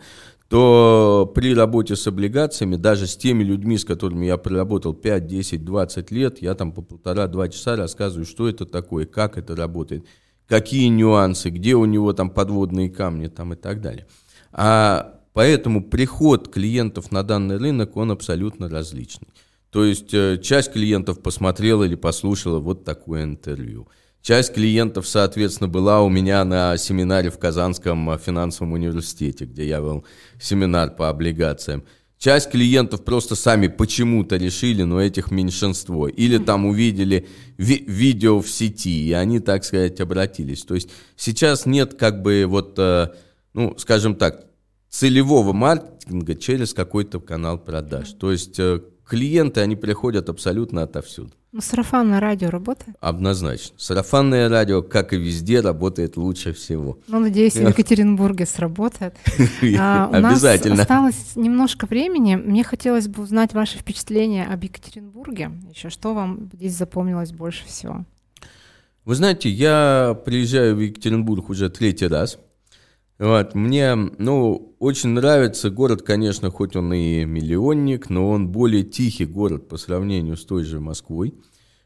то 0.49 1.31
при 1.35 1.55
работе 1.55 1.97
с 1.97 2.07
облигациями, 2.07 2.77
даже 2.77 3.07
с 3.07 3.15
теми 3.15 3.45
людьми, 3.45 3.77
с 3.77 3.85
которыми 3.85 4.25
я 4.25 4.39
проработал 4.39 4.95
5, 4.95 5.27
10, 5.27 5.65
20 5.67 6.11
лет, 6.13 6.41
я 6.41 6.55
там 6.55 6.73
по 6.73 6.81
полтора-два 6.81 7.51
часа 7.51 7.77
рассказываю, 7.77 8.25
что 8.25 8.49
это 8.49 8.65
такое, 8.65 9.05
как 9.05 9.37
это 9.37 9.55
работает, 9.55 10.07
какие 10.49 10.89
нюансы, 10.89 11.51
где 11.51 11.75
у 11.75 11.85
него 11.85 12.13
там 12.13 12.31
подводные 12.31 12.91
камни 12.91 13.29
там 13.29 13.53
и 13.53 13.57
так 13.57 13.81
далее. 13.81 14.07
А 14.53 15.21
поэтому 15.33 15.83
приход 15.83 16.53
клиентов 16.53 17.13
на 17.13 17.23
данный 17.23 17.57
рынок, 17.57 17.97
он 17.97 18.11
абсолютно 18.11 18.69
различный. 18.69 19.29
То 19.71 19.85
есть 19.85 20.15
э, 20.15 20.39
часть 20.43 20.73
клиентов 20.73 21.21
посмотрела 21.21 21.85
или 21.85 21.97
послушала 21.97 22.59
вот 22.59 22.85
такое 22.85 23.25
интервью– 23.25 23.89
Часть 24.25 24.55
клиентов, 24.55 25.07
соответственно, 25.07 25.69
была 25.69 26.01
у 26.01 26.09
меня 26.09 26.43
на 26.47 26.79
семинаре 26.79 27.29
в 27.29 27.39
Казанском 27.39 28.19
финансовом 28.19 28.73
университете, 28.73 29.45
где 29.45 29.69
я 29.69 29.81
вел 29.81 30.07
семинар 30.41 30.97
по 30.97 31.11
облигациям. 31.11 31.85
Часть 32.25 32.51
клиентов 32.51 33.05
просто 33.05 33.35
сами 33.35 33.67
почему-то 33.67 34.39
решили, 34.39 34.83
но 34.83 34.99
этих 34.99 35.31
меньшинство. 35.31 36.09
Или 36.09 36.39
там 36.39 36.65
увидели 36.65 37.29
ви- 37.59 37.85
видео 37.87 38.41
в 38.41 38.49
сети, 38.49 39.09
и 39.09 39.13
они, 39.13 39.41
так 39.41 39.63
сказать, 39.63 40.01
обратились. 40.01 40.63
То 40.63 40.75
есть 40.75 40.89
сейчас 41.17 41.67
нет 41.67 41.99
как 41.99 42.23
бы 42.23 42.47
вот, 42.49 42.79
э, 42.79 43.09
ну, 43.53 43.75
скажем 43.77 44.15
так, 44.15 44.47
целевого 44.89 45.53
маркетинга 45.53 46.35
через 46.35 46.73
какой-то 46.73 47.21
канал 47.21 47.59
продаж. 47.59 48.13
То 48.13 48.33
есть 48.33 48.59
э, 48.59 48.81
клиенты, 49.07 49.61
они 49.61 49.77
приходят 49.77 50.31
абсолютно 50.31 50.83
отовсюду. 50.83 51.33
Ну, 51.55 51.61
сарафанное 51.61 52.19
радио 52.19 52.51
работает? 52.51 52.97
Однозначно. 53.01 53.77
Сарафанное 53.79 54.49
радио, 54.49 54.83
как 54.83 55.13
и 55.13 55.17
везде, 55.17 55.61
работает 55.61 56.17
лучше 56.17 56.53
всего. 56.53 56.99
Ну, 57.07 57.21
надеюсь, 57.21 57.55
в 57.55 57.69
Екатеринбурге 57.69 58.45
сработает. 58.45 59.15
А, 59.79 60.11
Обязательно. 60.13 60.75
У 60.75 60.77
нас 60.79 60.85
осталось 60.85 61.37
немножко 61.37 61.87
времени. 61.87 62.35
Мне 62.35 62.65
хотелось 62.65 63.07
бы 63.07 63.23
узнать 63.23 63.55
ваши 63.55 63.79
впечатления 63.79 64.45
об 64.45 64.65
Екатеринбурге. 64.65 65.53
Еще 65.73 65.91
что 65.91 66.13
вам 66.13 66.51
здесь 66.53 66.73
запомнилось 66.77 67.31
больше 67.31 67.65
всего? 67.67 68.05
Вы 69.05 69.15
знаете, 69.15 69.49
я 69.49 70.21
приезжаю 70.25 70.75
в 70.75 70.81
Екатеринбург 70.81 71.51
уже 71.51 71.71
третий 71.71 72.09
раз. 72.09 72.39
Вот, 73.19 73.55
мне, 73.55 73.95
ну, 73.95 74.75
очень 74.81 75.11
нравится 75.11 75.71
город, 75.71 76.03
конечно, 76.03 76.51
хоть 76.51 76.75
он 76.75 76.93
и 76.93 77.25
миллионник, 77.25 78.11
но 78.11 78.29
он 78.29 78.49
более 78.49 78.83
тихий 78.83 79.25
город 79.25 79.69
по 79.69 79.77
сравнению 79.77 80.37
с 80.37 80.45
той 80.45 80.65
же 80.65 80.81
Москвой. 80.81 81.35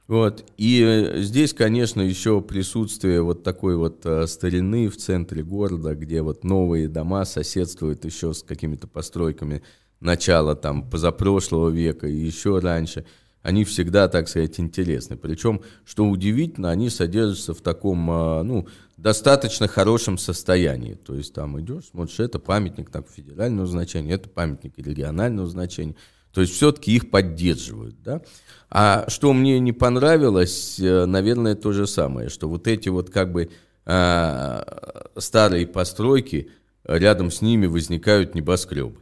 Вот, 0.06 0.46
и 0.56 1.12
здесь, 1.16 1.52
конечно, 1.52 2.00
еще 2.00 2.40
присутствие 2.40 3.20
вот 3.20 3.42
такой 3.42 3.76
вот 3.76 4.06
э, 4.06 4.26
старины 4.26 4.88
в 4.88 4.96
центре 4.96 5.42
города, 5.42 5.94
где 5.94 6.22
вот 6.22 6.44
новые 6.44 6.88
дома 6.88 7.26
соседствуют 7.26 8.06
еще 8.06 8.32
с 8.32 8.42
какими-то 8.42 8.86
постройками 8.86 9.62
начала 10.00 10.56
там 10.56 10.88
позапрошлого 10.88 11.68
века 11.68 12.06
и 12.06 12.16
еще 12.16 12.58
раньше– 12.58 13.04
они 13.48 13.64
всегда, 13.64 14.08
так 14.08 14.28
сказать, 14.28 14.60
интересны. 14.60 15.16
Причем, 15.16 15.62
что 15.86 16.06
удивительно, 16.06 16.70
они 16.70 16.90
содержатся 16.90 17.54
в 17.54 17.62
таком, 17.62 18.10
а, 18.10 18.42
ну, 18.42 18.68
достаточно 18.98 19.66
хорошем 19.66 20.18
состоянии. 20.18 20.96
То 20.96 21.14
есть 21.14 21.32
там 21.32 21.58
идешь, 21.58 21.86
смотришь, 21.86 22.20
это 22.20 22.38
памятник 22.38 22.90
так, 22.90 23.08
федерального 23.08 23.66
значения, 23.66 24.12
это 24.12 24.28
памятник 24.28 24.76
регионального 24.76 25.48
значения. 25.48 25.94
То 26.34 26.42
есть 26.42 26.52
все-таки 26.52 26.92
их 26.94 27.10
поддерживают, 27.10 28.02
да. 28.02 28.20
А 28.68 29.06
что 29.08 29.32
мне 29.32 29.58
не 29.60 29.72
понравилось, 29.72 30.78
э, 30.78 31.06
наверное, 31.06 31.54
то 31.54 31.72
же 31.72 31.86
самое, 31.86 32.28
что 32.28 32.50
вот 32.50 32.68
эти 32.68 32.90
вот 32.90 33.08
как 33.08 33.32
бы 33.32 33.48
а, 33.86 35.06
старые 35.16 35.66
постройки, 35.66 36.50
рядом 36.84 37.30
с 37.30 37.40
ними 37.40 37.64
возникают 37.64 38.34
небоскребы. 38.34 38.98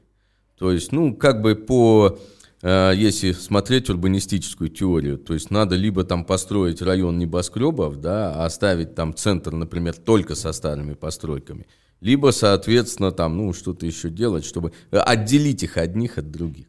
То 0.56 0.70
есть, 0.70 0.92
ну, 0.92 1.16
как 1.16 1.42
бы 1.42 1.56
по 1.56 2.20
если 2.62 3.33
смотреть 3.33 3.90
урбанистическую 3.90 4.71
теорию, 4.71 5.19
то 5.19 5.35
есть 5.35 5.51
надо 5.51 5.77
либо 5.77 6.05
там 6.05 6.25
построить 6.25 6.83
район 6.83 7.19
небоскребов, 7.19 8.01
да, 8.01 8.45
оставить 8.45 8.95
там 8.95 9.14
центр, 9.14 9.53
например, 9.53 9.95
только 9.95 10.35
со 10.35 10.53
старыми 10.53 10.95
постройками, 10.95 11.66
либо, 12.01 12.31
соответственно, 12.31 13.12
там, 13.12 13.37
ну, 13.37 13.53
что-то 13.53 13.87
еще 13.87 14.09
делать, 14.09 14.45
чтобы 14.45 14.73
отделить 14.90 15.62
их 15.62 15.77
одних 15.77 16.19
от 16.19 16.31
других. 16.31 16.66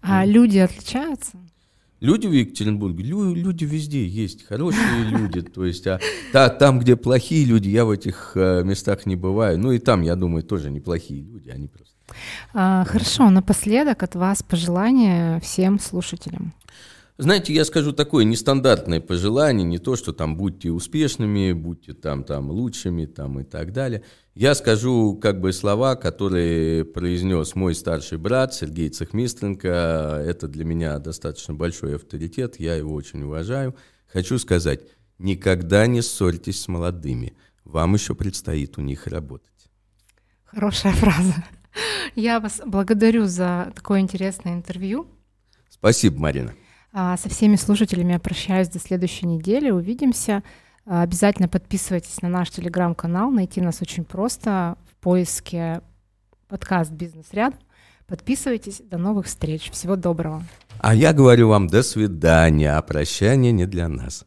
А 0.00 0.24
люди 0.24 0.58
отличаются? 0.58 1.38
Люди 2.00 2.26
в 2.26 2.32
Екатеринбурге, 2.32 3.02
лю, 3.02 3.34
люди 3.34 3.64
везде 3.64 4.06
есть, 4.06 4.44
хорошие 4.44 5.04
люди, 5.08 5.40
то 5.40 5.64
есть, 5.64 5.86
а 5.86 6.00
та, 6.32 6.50
там, 6.50 6.78
где 6.78 6.96
плохие 6.96 7.46
люди, 7.46 7.68
я 7.70 7.86
в 7.86 7.90
этих 7.90 8.32
э, 8.34 8.62
местах 8.62 9.06
не 9.06 9.16
бываю, 9.16 9.58
ну 9.58 9.72
и 9.72 9.78
там, 9.78 10.02
я 10.02 10.14
думаю, 10.14 10.42
тоже 10.42 10.70
неплохие 10.70 11.22
люди, 11.22 11.48
они 11.48 11.66
просто 11.66 11.93
хорошо, 12.52 13.30
напоследок 13.30 14.02
от 14.02 14.14
вас 14.14 14.42
пожелания 14.42 15.40
всем 15.40 15.78
слушателям. 15.78 16.52
Знаете, 17.16 17.54
я 17.54 17.64
скажу 17.64 17.92
такое 17.92 18.24
нестандартное 18.24 19.00
пожелание, 19.00 19.64
не 19.64 19.78
то, 19.78 19.94
что 19.94 20.12
там 20.12 20.36
будьте 20.36 20.72
успешными, 20.72 21.52
будьте 21.52 21.92
там, 21.92 22.24
там 22.24 22.50
лучшими 22.50 23.06
там, 23.06 23.38
и 23.38 23.44
так 23.44 23.72
далее. 23.72 24.02
Я 24.34 24.56
скажу 24.56 25.16
как 25.22 25.40
бы 25.40 25.52
слова, 25.52 25.94
которые 25.94 26.84
произнес 26.84 27.54
мой 27.54 27.76
старший 27.76 28.18
брат 28.18 28.52
Сергей 28.52 28.88
Цехмистренко. 28.88 30.24
Это 30.26 30.48
для 30.48 30.64
меня 30.64 30.98
достаточно 30.98 31.54
большой 31.54 31.94
авторитет, 31.94 32.58
я 32.58 32.74
его 32.74 32.92
очень 32.92 33.22
уважаю. 33.22 33.76
Хочу 34.12 34.36
сказать, 34.40 34.80
никогда 35.20 35.86
не 35.86 36.02
ссорьтесь 36.02 36.62
с 36.62 36.66
молодыми, 36.66 37.36
вам 37.64 37.94
еще 37.94 38.16
предстоит 38.16 38.76
у 38.76 38.80
них 38.80 39.06
работать. 39.06 39.70
Хорошая 40.46 40.92
фраза. 40.94 41.34
Я 42.14 42.40
вас 42.40 42.60
благодарю 42.64 43.26
за 43.26 43.72
такое 43.74 44.00
интересное 44.00 44.54
интервью. 44.54 45.06
Спасибо, 45.68 46.20
Марина. 46.20 46.54
А, 46.92 47.16
со 47.16 47.28
всеми 47.28 47.56
слушателями 47.56 48.12
я 48.12 48.20
прощаюсь 48.20 48.68
до 48.68 48.78
следующей 48.78 49.26
недели. 49.26 49.70
Увидимся. 49.70 50.42
А, 50.86 51.02
обязательно 51.02 51.48
подписывайтесь 51.48 52.22
на 52.22 52.28
наш 52.28 52.50
телеграм-канал. 52.50 53.30
Найти 53.30 53.60
нас 53.60 53.82
очень 53.82 54.04
просто 54.04 54.76
в 54.90 55.02
поиске 55.02 55.80
подкаст 56.48 56.92
«Бизнес 56.92 57.26
рядом». 57.32 57.58
Подписывайтесь. 58.06 58.82
До 58.90 58.98
новых 58.98 59.26
встреч. 59.26 59.70
Всего 59.70 59.96
доброго. 59.96 60.44
А 60.78 60.94
я 60.94 61.12
говорю 61.12 61.48
вам 61.48 61.68
до 61.68 61.82
свидания. 61.82 62.76
А 62.76 62.82
прощание 62.82 63.50
не 63.50 63.66
для 63.66 63.88
нас. 63.88 64.24